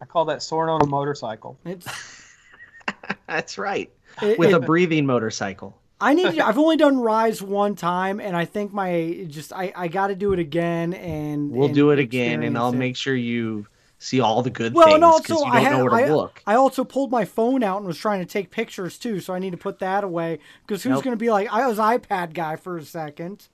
[0.00, 1.58] I call that soaring on a motorcycle.
[1.64, 1.86] it's
[3.26, 3.90] That's right.
[4.22, 5.78] it- With a breathing motorcycle.
[6.04, 6.34] I need.
[6.36, 10.08] To, I've only done Rise one time, and I think my just I I got
[10.08, 12.76] to do it again, and We'll and do it again, and I'll it.
[12.76, 13.66] make sure you
[13.98, 16.10] see all the good Well, things because you I don't had know where to I,
[16.14, 16.42] look.
[16.46, 19.38] I also pulled my phone out and was trying to take pictures too, so I
[19.38, 21.04] need to put that away because who's Nope.
[21.04, 23.48] going to be like I was iPad guy for a second.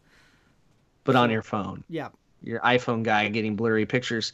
[1.04, 1.84] but on your phone.
[1.88, 2.08] Yeah,
[2.42, 4.32] your iPhone guy getting blurry pictures.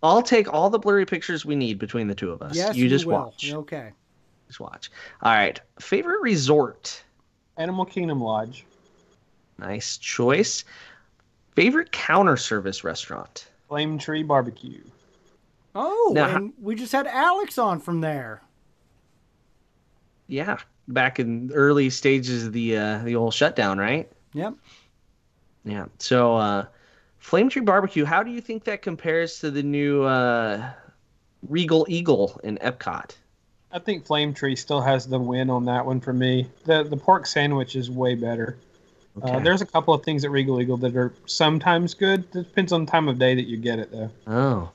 [0.00, 2.54] I'll take all the blurry pictures we need between the two of us.
[2.54, 3.14] yes, you just will.
[3.16, 3.52] watch.
[3.52, 3.90] Okay.
[4.46, 4.90] Just watch.
[5.22, 5.60] All right.
[5.80, 7.02] Favorite resort?
[7.58, 8.64] Animal Kingdom Lodge.
[9.58, 10.64] Nice choice.
[11.54, 13.48] Favorite counter service restaurant?
[13.68, 14.80] Flame Tree Barbecue.
[15.74, 18.40] Oh, Now, and we just had Alex on from there.
[20.28, 24.10] Yeah, back in early stages of the uh, the old shutdown, right?
[24.34, 24.54] Yep.
[25.64, 25.86] Yeah.
[25.98, 26.66] So, uh,
[27.18, 28.04] Flame Tree Barbecue.
[28.04, 30.70] How do you think that compares to the new uh,
[31.48, 33.16] Regal Eagle in Epcot?
[33.70, 36.48] I think Flame Tree still has the win on that one for me.
[36.64, 38.56] The the pork sandwich is way better.
[39.22, 42.20] Uh, there's a couple of things at Regal Eagle that are sometimes good.
[42.20, 44.10] It depends on the time of day that you get it, though.
[44.26, 44.70] Oh,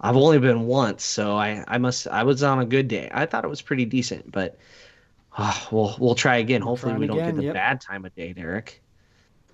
[0.00, 3.10] I've only been once, so I, I must I was on a good day.
[3.12, 4.58] I thought it was pretty decent, but
[5.36, 6.62] ah, we'll we'll try again.
[6.62, 7.54] Hopefully trying we don't again, get the yep.
[7.54, 8.82] bad time of day, Derek.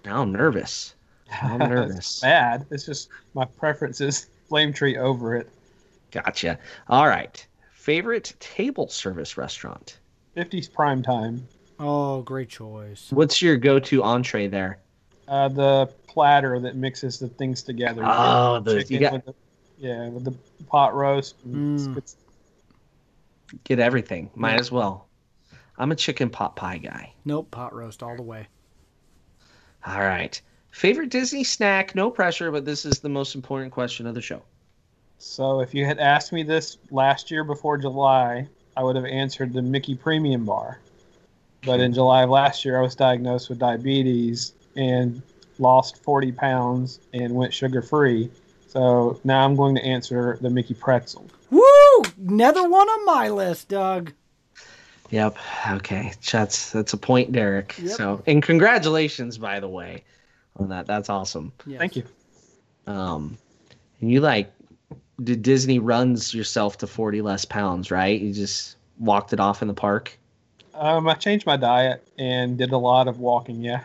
[0.05, 0.95] Now I'm nervous.
[1.43, 2.21] I'm It's nervous.
[2.21, 2.67] bad.
[2.71, 5.49] It's just my preference is Flame Tree over it.
[6.11, 6.59] Gotcha.
[6.89, 7.45] All right.
[7.83, 9.99] Favorite table service restaurant?
[10.37, 11.45] 50s prime time.
[11.81, 13.09] Oh, great choice.
[13.11, 14.79] What's your go-to entree there?
[15.27, 18.03] Uh, the platter that mixes the things together.
[18.05, 19.35] Oh, the- you got- with the,
[19.79, 20.31] yeah, with the
[20.69, 21.35] pot roast.
[21.45, 22.01] Mm.
[23.65, 24.31] Get everything.
[24.37, 24.61] Might Yeah.
[24.61, 25.09] as well.
[25.77, 27.13] I'm a chicken pot pie guy.
[27.25, 28.47] Nope, pot roast all the way.
[29.85, 30.41] All right.
[30.71, 31.97] Favorite Disney snack?
[31.97, 34.41] No pressure, but this is the most important question of the show.
[35.23, 39.53] So if you had asked me this last year before July, I would have answered
[39.53, 40.81] the Mickey Premium Bar.
[41.65, 45.23] But in July of last year, I was diagnosed with diabetes and
[45.61, 48.31] lost 40 pounds and went sugar free.
[48.67, 51.31] So now I'm going to answer the Mickey Pretzel.
[51.51, 52.03] Woo!
[52.19, 54.13] Another one on my list, Doug.
[55.11, 55.37] Yep.
[55.71, 56.13] Okay.
[56.33, 57.77] That's that's a point, Derek.
[57.79, 57.97] Yep.
[57.97, 60.03] So, and congratulations, by the way,
[60.57, 60.87] on that.
[60.87, 61.53] That's awesome.
[61.65, 61.79] Yes.
[61.79, 62.05] Thank you.
[62.89, 63.39] Um,
[64.01, 64.62] and you like did
[65.23, 68.21] Disney runs yourself to forty less pounds, right?
[68.21, 70.19] You just walked it off in the park.
[70.75, 73.63] Um, I changed my diet and did a lot of walking.
[73.63, 73.85] Yeah.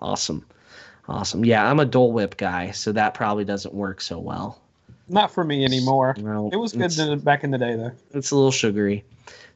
[0.00, 0.44] Awesome.
[1.08, 1.44] Awesome.
[1.44, 4.60] Yeah, I'm a Dole Whip guy, so that probably doesn't work so well.
[5.08, 6.14] Not for me anymore.
[6.20, 7.90] Well, It was good to, back in the day, though.
[8.12, 9.04] It's a little sugary.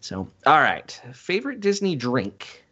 [0.01, 1.01] So, all right.
[1.13, 2.65] Favorite Disney drink?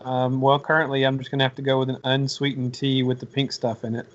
[0.00, 3.20] Um, well, currently, I'm just going to have to go with an unsweetened tea with
[3.20, 4.06] the pink stuff in it.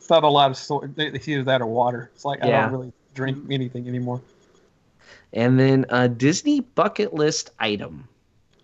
[0.00, 0.96] It's not a lot of sort.
[0.96, 2.10] They, they use that or water.
[2.14, 4.22] It's like I don't really drink anything anymore.
[5.34, 8.08] And then a Disney bucket list item.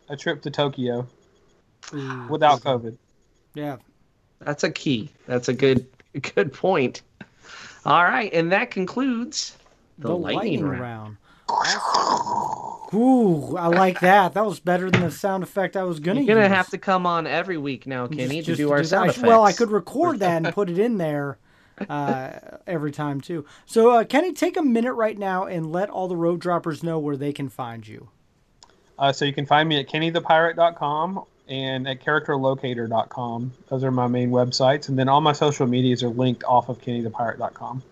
[0.08, 1.06] A trip to Tokyo
[1.92, 2.96] Ooh, without COVID.
[3.52, 3.76] Yeah.
[4.38, 5.10] That's a key.
[5.26, 5.86] That's a good
[6.34, 7.02] good point.
[7.84, 9.58] All right, and that concludes
[9.98, 11.18] the, lightning, round.
[12.96, 14.34] Ooh, I like that.
[14.34, 16.56] That was better than the sound effect I was gonna You're gonna use.
[16.56, 19.06] have to come on every week now, Kenny, Just- to just- do our just- sound
[19.08, 19.26] I- effects.
[19.26, 21.38] Well, I could record that and put it in there
[21.90, 22.30] uh,
[22.66, 23.44] every time too.
[23.66, 26.98] So, uh, Kenny, take a minute right now and let all the rope droppers know
[26.98, 28.08] where they can find you.
[28.98, 33.52] Uh, so you can find me at kennythepirate.com and at characterlocator.com.
[33.68, 34.88] Those are my main websites.
[34.88, 37.82] And then all my social medias are linked off of kennythepirate.com.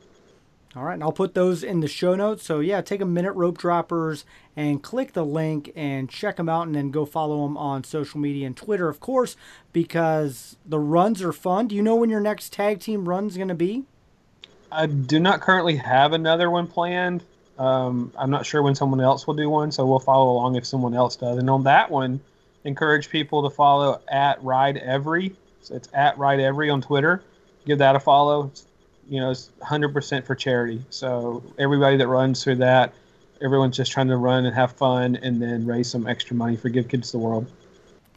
[0.77, 2.45] All right, and I'll put those in the show notes.
[2.45, 4.25] So yeah, take a minute, rope droppers,
[4.57, 8.18] and click the link and check them out, and then go follow them on social
[8.18, 9.37] media and Twitter, of course,
[9.72, 11.68] because the runs are fun.
[11.68, 13.85] Do you know when your next tag team run's going to be?
[14.72, 17.22] I do not currently have another one planned.
[17.57, 20.66] Um, I'm not sure when someone else will do one, so we'll follow along if
[20.66, 21.39] someone else does.
[21.39, 22.20] And on that one,
[22.64, 25.37] encourage people to follow at Ride Every.
[25.61, 27.22] So it's at Ride Every on Twitter.
[27.64, 28.47] Give that a follow.
[28.47, 28.66] It's,
[29.09, 30.83] you know, it's 100% for charity.
[30.91, 32.93] So everybody that runs through that,
[33.43, 36.69] everyone's just trying to run and have fun and then raise some extra money for
[36.69, 37.51] Give Kids the World.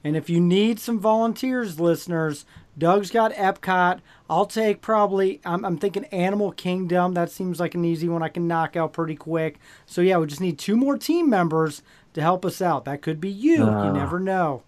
[0.04, 2.46] And if you need some volunteers, listeners,
[2.78, 4.00] Doug's got Epcot.
[4.30, 7.14] I'll take probably, I'm, I'm thinking Animal Kingdom.
[7.16, 9.60] That seems like an easy one I can knock out pretty quick.
[9.86, 11.82] So, yeah, we just need two more team members
[12.14, 12.86] to help us out.
[12.86, 13.56] That could be you.
[13.58, 13.92] you Ah.
[13.92, 14.62] never know.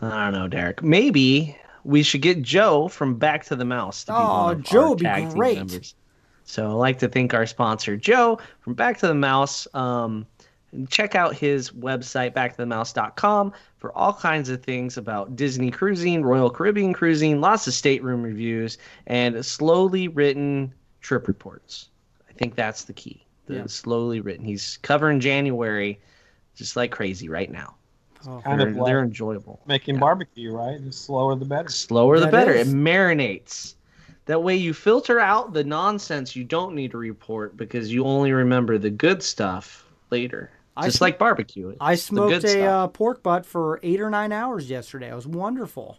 [0.00, 0.82] I don't know, Derek.
[0.82, 5.04] Maybe we should get Joe from Back to the Mouse to Oh, Joe would be
[5.34, 5.56] great.
[5.58, 5.94] members.
[6.44, 9.66] So I'd like to thank our sponsor, Joe from Back to the Mouse.
[9.74, 10.26] Um,
[10.88, 16.92] check out his website, backtothemouse.com, for all kinds of things about Disney cruising, Royal Caribbean
[16.92, 21.88] cruising, lots of stateroom reviews, and slowly written trip reports.
[22.28, 23.24] I think that's the key.
[23.46, 23.66] The Yeah.
[23.66, 24.44] slowly written.
[24.44, 26.00] He's covering January
[26.54, 27.74] just like crazy right now.
[28.44, 29.60] Kind they're, of like they're enjoyable.
[29.66, 30.82] making barbecue, right?
[30.84, 31.68] The slower the better.
[31.68, 32.52] Slower the better.
[32.52, 32.72] is.
[32.72, 33.74] It marinates.
[34.26, 38.32] That way you filter out the nonsense you don't need to report because you only
[38.32, 40.50] remember the good stuff later.
[40.76, 41.74] I Just sm- like barbecue.
[41.80, 45.10] I It's the smoked a uh, pork butt for eight or nine hours yesterday.
[45.10, 45.98] It was wonderful.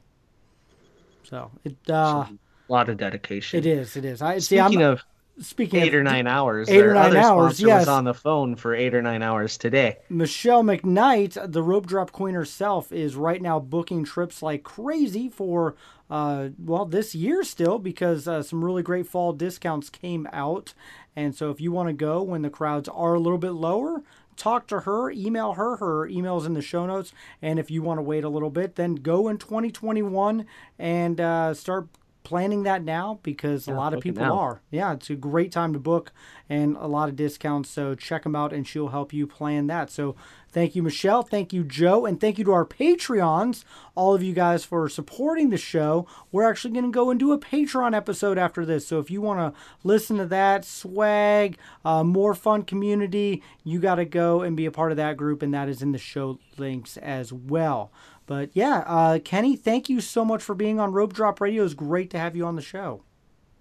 [1.24, 2.26] So it uh,
[2.70, 3.60] a lot of dedication.
[3.60, 4.22] it is it is.
[4.22, 4.58] I see.
[4.58, 5.04] Speaking I'm of
[5.40, 7.82] speaking eight of or nine hours, eight or nine other hours, yes.
[7.82, 9.98] was on the phone for eight or nine hours today.
[10.10, 15.76] Michelle McKnight, the rope drop queen herself, is right now booking trips like crazy for,
[16.10, 20.74] uh, well, this year still because uh, some really great fall discounts came out.
[21.16, 24.04] And so if you want to go when the crowds are a little bit lower,
[24.36, 25.78] talk to her, email her.
[25.78, 27.12] Her email's in the show notes.
[27.42, 30.46] And if you want to wait a little bit, then go in 2021
[30.80, 31.88] and uh, start
[32.28, 34.62] planning that now because a lot of people are.
[34.70, 36.12] Yeah, it's a great time to book
[36.50, 37.70] and a lot of discounts.
[37.70, 39.90] So check them out and she'll help you plan that.
[39.90, 40.14] So
[40.52, 41.24] thank you, Michelle.
[41.24, 42.06] Thank you, Joe.
[42.06, 43.64] And thank you to our Patreons,
[43.96, 46.06] all of you guys for supporting the show.
[46.34, 48.86] We're actually going to go and do a Patreon episode after this.
[48.86, 53.96] So if you want to listen to that, swag, uh, more fun community, you got
[53.96, 55.42] to go and be a part of that group.
[55.42, 57.90] And that is in the show links as well.
[58.28, 61.64] But yeah, uh, Kenny, thank you so much for being on Rope Drop Radio.
[61.64, 63.02] It's great to have you on the show.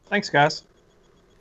[0.07, 0.65] Thanks, guys.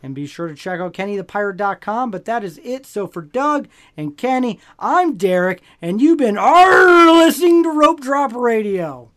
[0.03, 2.11] And be sure to check out KennyThePirate.com.
[2.11, 2.85] But that is it.
[2.85, 3.67] So for Doug
[3.97, 9.11] and Kenny, I'm Derek, and you've been listening to Rope Drop Radio.